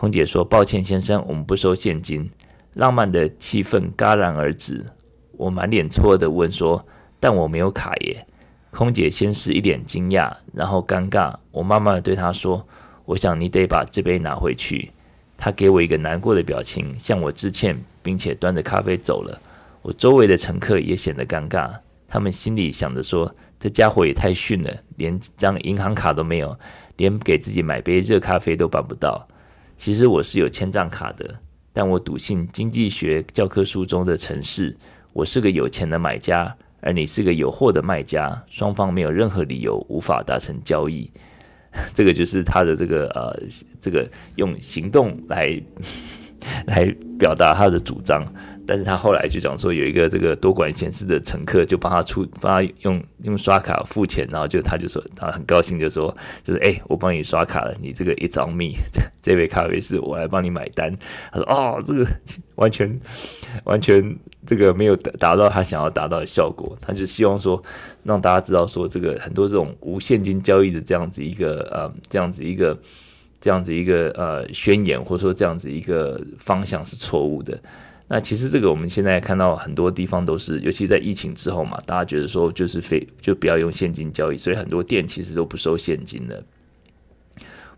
[0.00, 2.30] 空姐说：“抱歉，先生，我们不收现金。”
[2.74, 4.86] 浪漫的气氛戛然而止。
[5.32, 6.86] 我满脸错愕地问说
[7.18, 8.24] ：“但我没有卡耶。”
[8.70, 11.34] 空姐先是一脸惊讶，然后尴尬。
[11.50, 12.64] 我慢慢地对她说
[13.06, 14.92] ：“我想你得把这杯拿回去。”
[15.36, 19.36] 她给我一个难过的表情，向我致歉，并且端着咖啡走了。
[19.82, 21.68] 我周围的乘客也显得尴尬，
[22.06, 26.56] 他们心里想着说：“这家伙也太逊了，连张银行卡都没有，
[26.98, 29.26] 连给自己买杯热咖啡都办不到。”
[29.78, 31.38] 其实我是有千账卡的，
[31.72, 34.76] 但我笃信经济学教科书中的城市。
[35.12, 41.08] 我是个有钱的买家，而你是个有货的卖家，双方没有任何理由无法达成交易。
[41.94, 43.40] 这个就是他的这个呃，
[43.80, 45.62] 这个用行动来
[46.66, 46.84] 来
[47.16, 48.26] 表达他的主张。
[48.68, 56.14] 但是他后来就讲说，有一个这个多管闲事的乘客就帮他出，帮他用用刷卡付钱，然后就他就说他很高兴，就说
[56.44, 58.76] 就是哎、我帮你刷卡了，你这个 It's on me，
[59.22, 60.94] 这杯咖啡是我来帮你买单。
[61.32, 62.06] 他说哦，这个
[62.56, 63.00] 完全
[63.64, 64.14] 完全
[64.44, 67.62] 这个没有达到他想要达到的效果，他就希望说
[68.02, 72.78] 让大家知道说这个很多这种无现金交易的这样子一个呃这样子一个
[73.40, 77.58] 这样子一个呃宣言，或者说这样子一个方向是错误的。
[78.10, 86.42] 那其实这个我们现在看到很多地方都是，尤其在疫情之后嘛，大家觉得说就是非就不要用现金交易，所以很多店其实都不收现金的。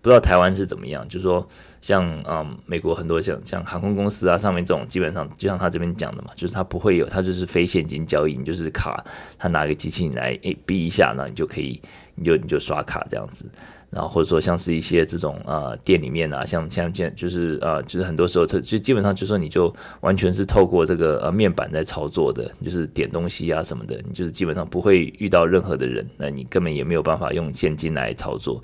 [0.03, 1.47] 不知道台湾是怎么样，就是说
[1.83, 9.05] 像嗯美国很多像像航空公司啊上面这种，基本上就像他这边讲的嘛，就是他不会有，他就是非现金交易，你就是卡，
[9.37, 11.83] 他拿个机器你来诶逼一下，那你就可以，
[12.15, 13.45] 你就你就刷卡这样子。
[13.91, 28.63] 然后或者说像是一些这种呃店里面啊，像像这就是呃就是很多时候它就基本上就说你就完全是透过这个呃面板在操作的，就是点东西啊什么的，你就是基本上不会遇到任何的人，那你根本也没有办法用现金来操作。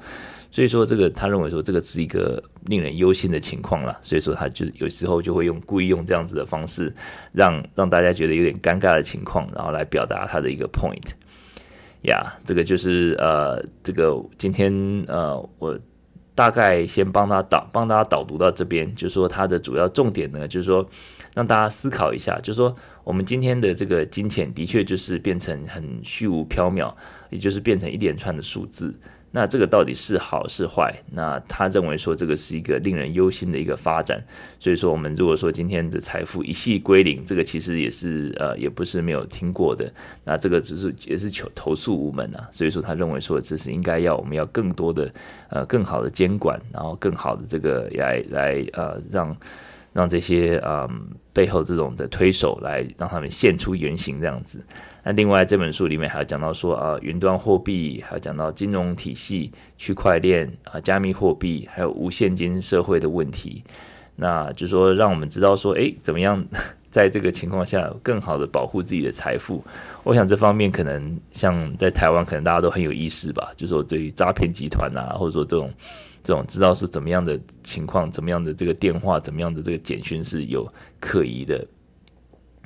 [0.52, 6.94] 所以说这个他认为说这个是一个令人忧心的情况了，所以说他就有时候就会用故意用这样子的方式
[7.32, 11.10] 让让大家觉得有点尴尬的情况，然后来表达他的一个 point。
[12.06, 14.72] 呀这个就是呃，这个今天
[15.06, 15.78] 呃，我
[16.34, 20.86] 大概先帮他导帮大家导读到这边，就是说它的主要重点呢，就是说
[21.34, 26.92] 让大家思考一下，就是说我们今天的这个金钱的确就是变成很虚无缥缈，
[27.30, 28.94] 也就是变成一连串的数字。
[29.32, 30.94] 那这个到底是好是坏？
[31.12, 34.22] 那他认为说这个是一个令人忧心的一个发展。
[34.58, 39.92] 所以说，我们如果说今天的财富一夕归零，这个其实也是呃，也不是没有听过的。
[40.24, 42.48] 那这个只是也是求投诉无门啊。
[42.50, 45.12] 所以说，他认为说这是应该要我们要更多的
[45.50, 49.36] 呃更好的监管，然后更好的这个来来呃让
[49.92, 54.64] 让这些嗯背后这种的推手来让他们现出原形这样子。
[55.08, 63.62] 那另外这本书里面还有讲到说啊，云端货币，还有讲到金融体系、区块链啊、加密货币，还有无现金社会的问题。
[64.16, 66.44] 那就说，让我们知道说，诶，怎么样
[66.90, 69.62] 在这个情况下更好的保护自己的财富？
[70.02, 73.52] 我想这方面可能像在台湾，可能大家都很有意识吧。
[73.56, 75.72] 就是说，对于诈骗集团啊，或者说这种
[76.24, 80.66] 这种知道是怎么样的情况，怎么样的这个电话，怎么样的这个简讯是有
[80.98, 81.64] 可疑的。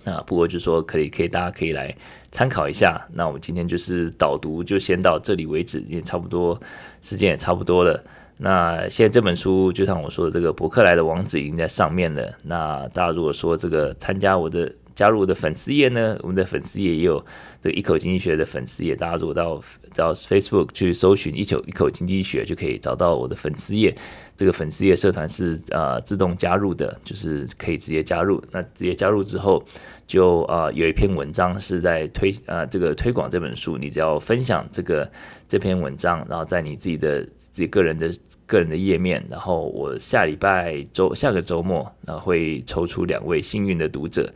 [0.04, 1.94] 那不过就说可以可以大家可以来
[2.30, 3.00] 参考一下。
[3.12, 6.60] 那我们今天就是导读就先到这里为止，也差不多
[7.02, 8.02] 时间也差不多了。
[8.38, 12.32] 那现在这本书就像我说的，这个博客来的网址已经在上面了。
[12.44, 17.24] 那大家如果说这个参加我的加入我的粉丝页呢，我们的粉丝页也有
[17.62, 19.58] 这个一口经济学的粉丝页，大家如果到
[19.94, 23.96] 到 Facebook 去搜寻一口一口经济学，就可以找到我的粉丝页。
[24.36, 28.42] 这个粉丝页社团是呃自动加入的，就是可以直接加入。
[28.52, 29.64] 那直接加入之后，
[30.06, 35.10] 就呃有一篇文章是在推呃这个推广这本书，你只要分享这个
[35.48, 38.12] 这篇文章，然后在你自己的自己个人的
[38.44, 44.30] 个人的页面，然后我下礼拜周下个周末，然后会抽出两位幸运的读者。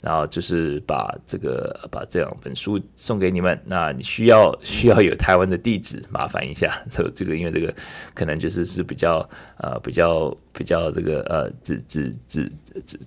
[0.00, 6.72] 然后就是把这个把这两本书送给你们，那你需要需要有台湾的地址，麻烦一下。
[6.90, 7.74] 这 这个因为这个
[8.14, 9.28] 可能就是是比较
[9.58, 12.52] 呃比较比较这个呃只只只
[12.86, 12.98] 只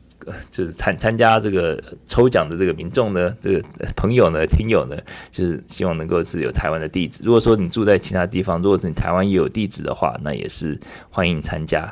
[0.51, 3.63] 就是参参加这个抽奖的这个民众呢，这个
[3.95, 4.95] 朋友呢听友呢，
[5.31, 7.21] 就是希望能够是有台湾的地址。
[7.23, 10.79] 如果说你住在其他地方，如果是你台湾也有地址的话，那也是
[11.09, 11.91] 欢迎参加。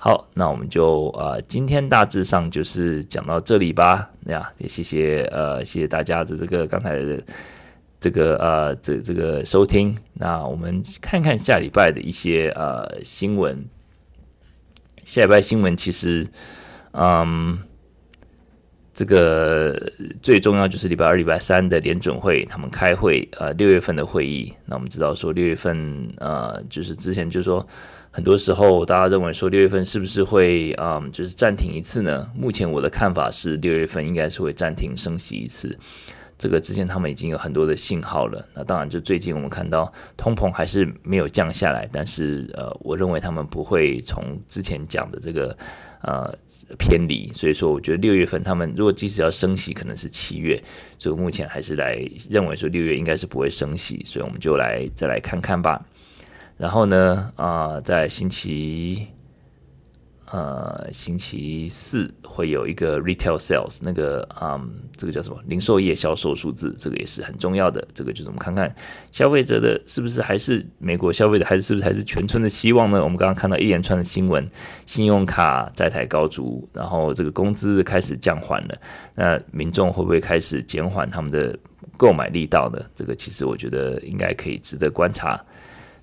[0.00, 4.08] 好，那我们就呃，今天大致上就是讲到这里吧。
[4.20, 7.20] 那呀，也谢谢呃，谢谢大家的这个刚才的
[7.98, 9.98] 这个呃，这这个收听。
[10.14, 13.68] 那我们看看下礼拜的一些呃新闻。
[15.04, 16.24] 下礼拜新闻其实，
[16.92, 17.58] 嗯，
[18.94, 19.76] 这个
[20.22, 24.54] 最重要就是礼拜二、礼拜三的联准会他们开会，呃，六月份的会议。
[24.64, 27.66] 那我们知道说六月份呃，就是之前就是说。
[28.18, 32.28] 很多时候，大家认为说六月份是不是会嗯，就是暂停一次呢？
[32.34, 35.78] 目前我的看法是六月份应该是会暂停升息一次。
[36.36, 38.44] 这个之前他们已经有很多的信号了。
[38.54, 45.56] 那当然，就最近我们看到通膨还是没有降下来，但是呃，我认为他们不会从之前讲的这个
[46.02, 46.36] 呃
[46.76, 47.30] 偏离。
[47.32, 50.60] 所以说，我觉得六月份他们如果即使要升息，可能是七月。
[50.98, 51.96] 所以目前还是来
[52.28, 54.02] 认为说六月应该是不会升息。
[54.04, 55.80] 所以我们就来再来看看吧。
[56.58, 59.06] 然后呢，啊、在星期，
[60.26, 65.38] 呃，星期四会有一个 retail sales，那个，嗯，这个叫什么？
[65.46, 67.86] 零售业销售数字，这个也是很重要的。
[67.94, 68.74] 这个就是我们看看
[69.12, 73.02] 消费者的是不是还是美国消费者，还是是不是还是全村的希望呢？
[73.04, 74.44] 我们刚刚看到一连串的新闻，
[74.84, 78.76] 信用卡债台高筑，然后这个工资开始降缓了，
[79.14, 81.56] 那民众会不会开始减缓他们的
[81.96, 82.84] 购买力道呢？
[82.96, 85.40] 这个其实我觉得应该可以值得观察。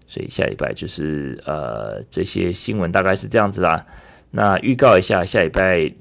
[0.08, 3.86] 所以下礼拜就是呃这些新闻大概是这样子啦。
[4.32, 5.91] 那预告一下，下礼拜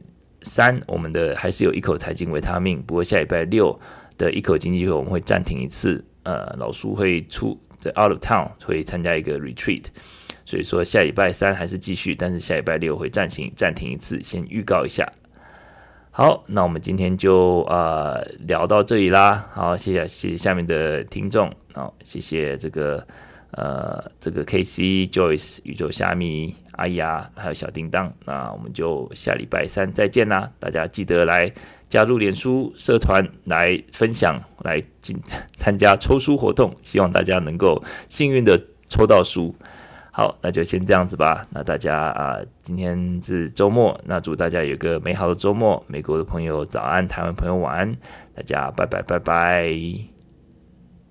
[0.43, 3.79] 三我们的还是有一口财经维他命，不过下礼拜六
[4.19, 6.05] 的一口经济会我们会暂停一次。
[6.25, 9.85] 呃，老苏会出在 out of town 会参加一个 retreat，
[10.47, 15.07] 所以说下礼拜三还是继续，但是下礼拜六会暂停暂停一次，先预告一下。
[16.11, 19.51] 好，那我们今天就呃聊到这里啦。
[19.53, 23.07] 好，谢谢谢谢下面的听众，好，谢谢这个。
[23.57, 30.51] 呃，这个 KC Joyce 宇宙虾米阿雅还有小叮当，那我们就下礼拜三再见啦！
[30.59, 31.53] 大家记得来
[31.89, 35.17] 加入脸书社团来分享，来进
[35.57, 39.55] 参加抽书活动，希望大家能够幸运的抽到书。
[40.11, 41.47] 好，那就先这样子吧。
[41.51, 45.85] 那大家啊，今天是周末，那祝大家有个美好的周末。
[45.87, 47.97] 美国的朋友早安，台湾朋友晚安，
[48.35, 50.14] 大家拜拜拜拜。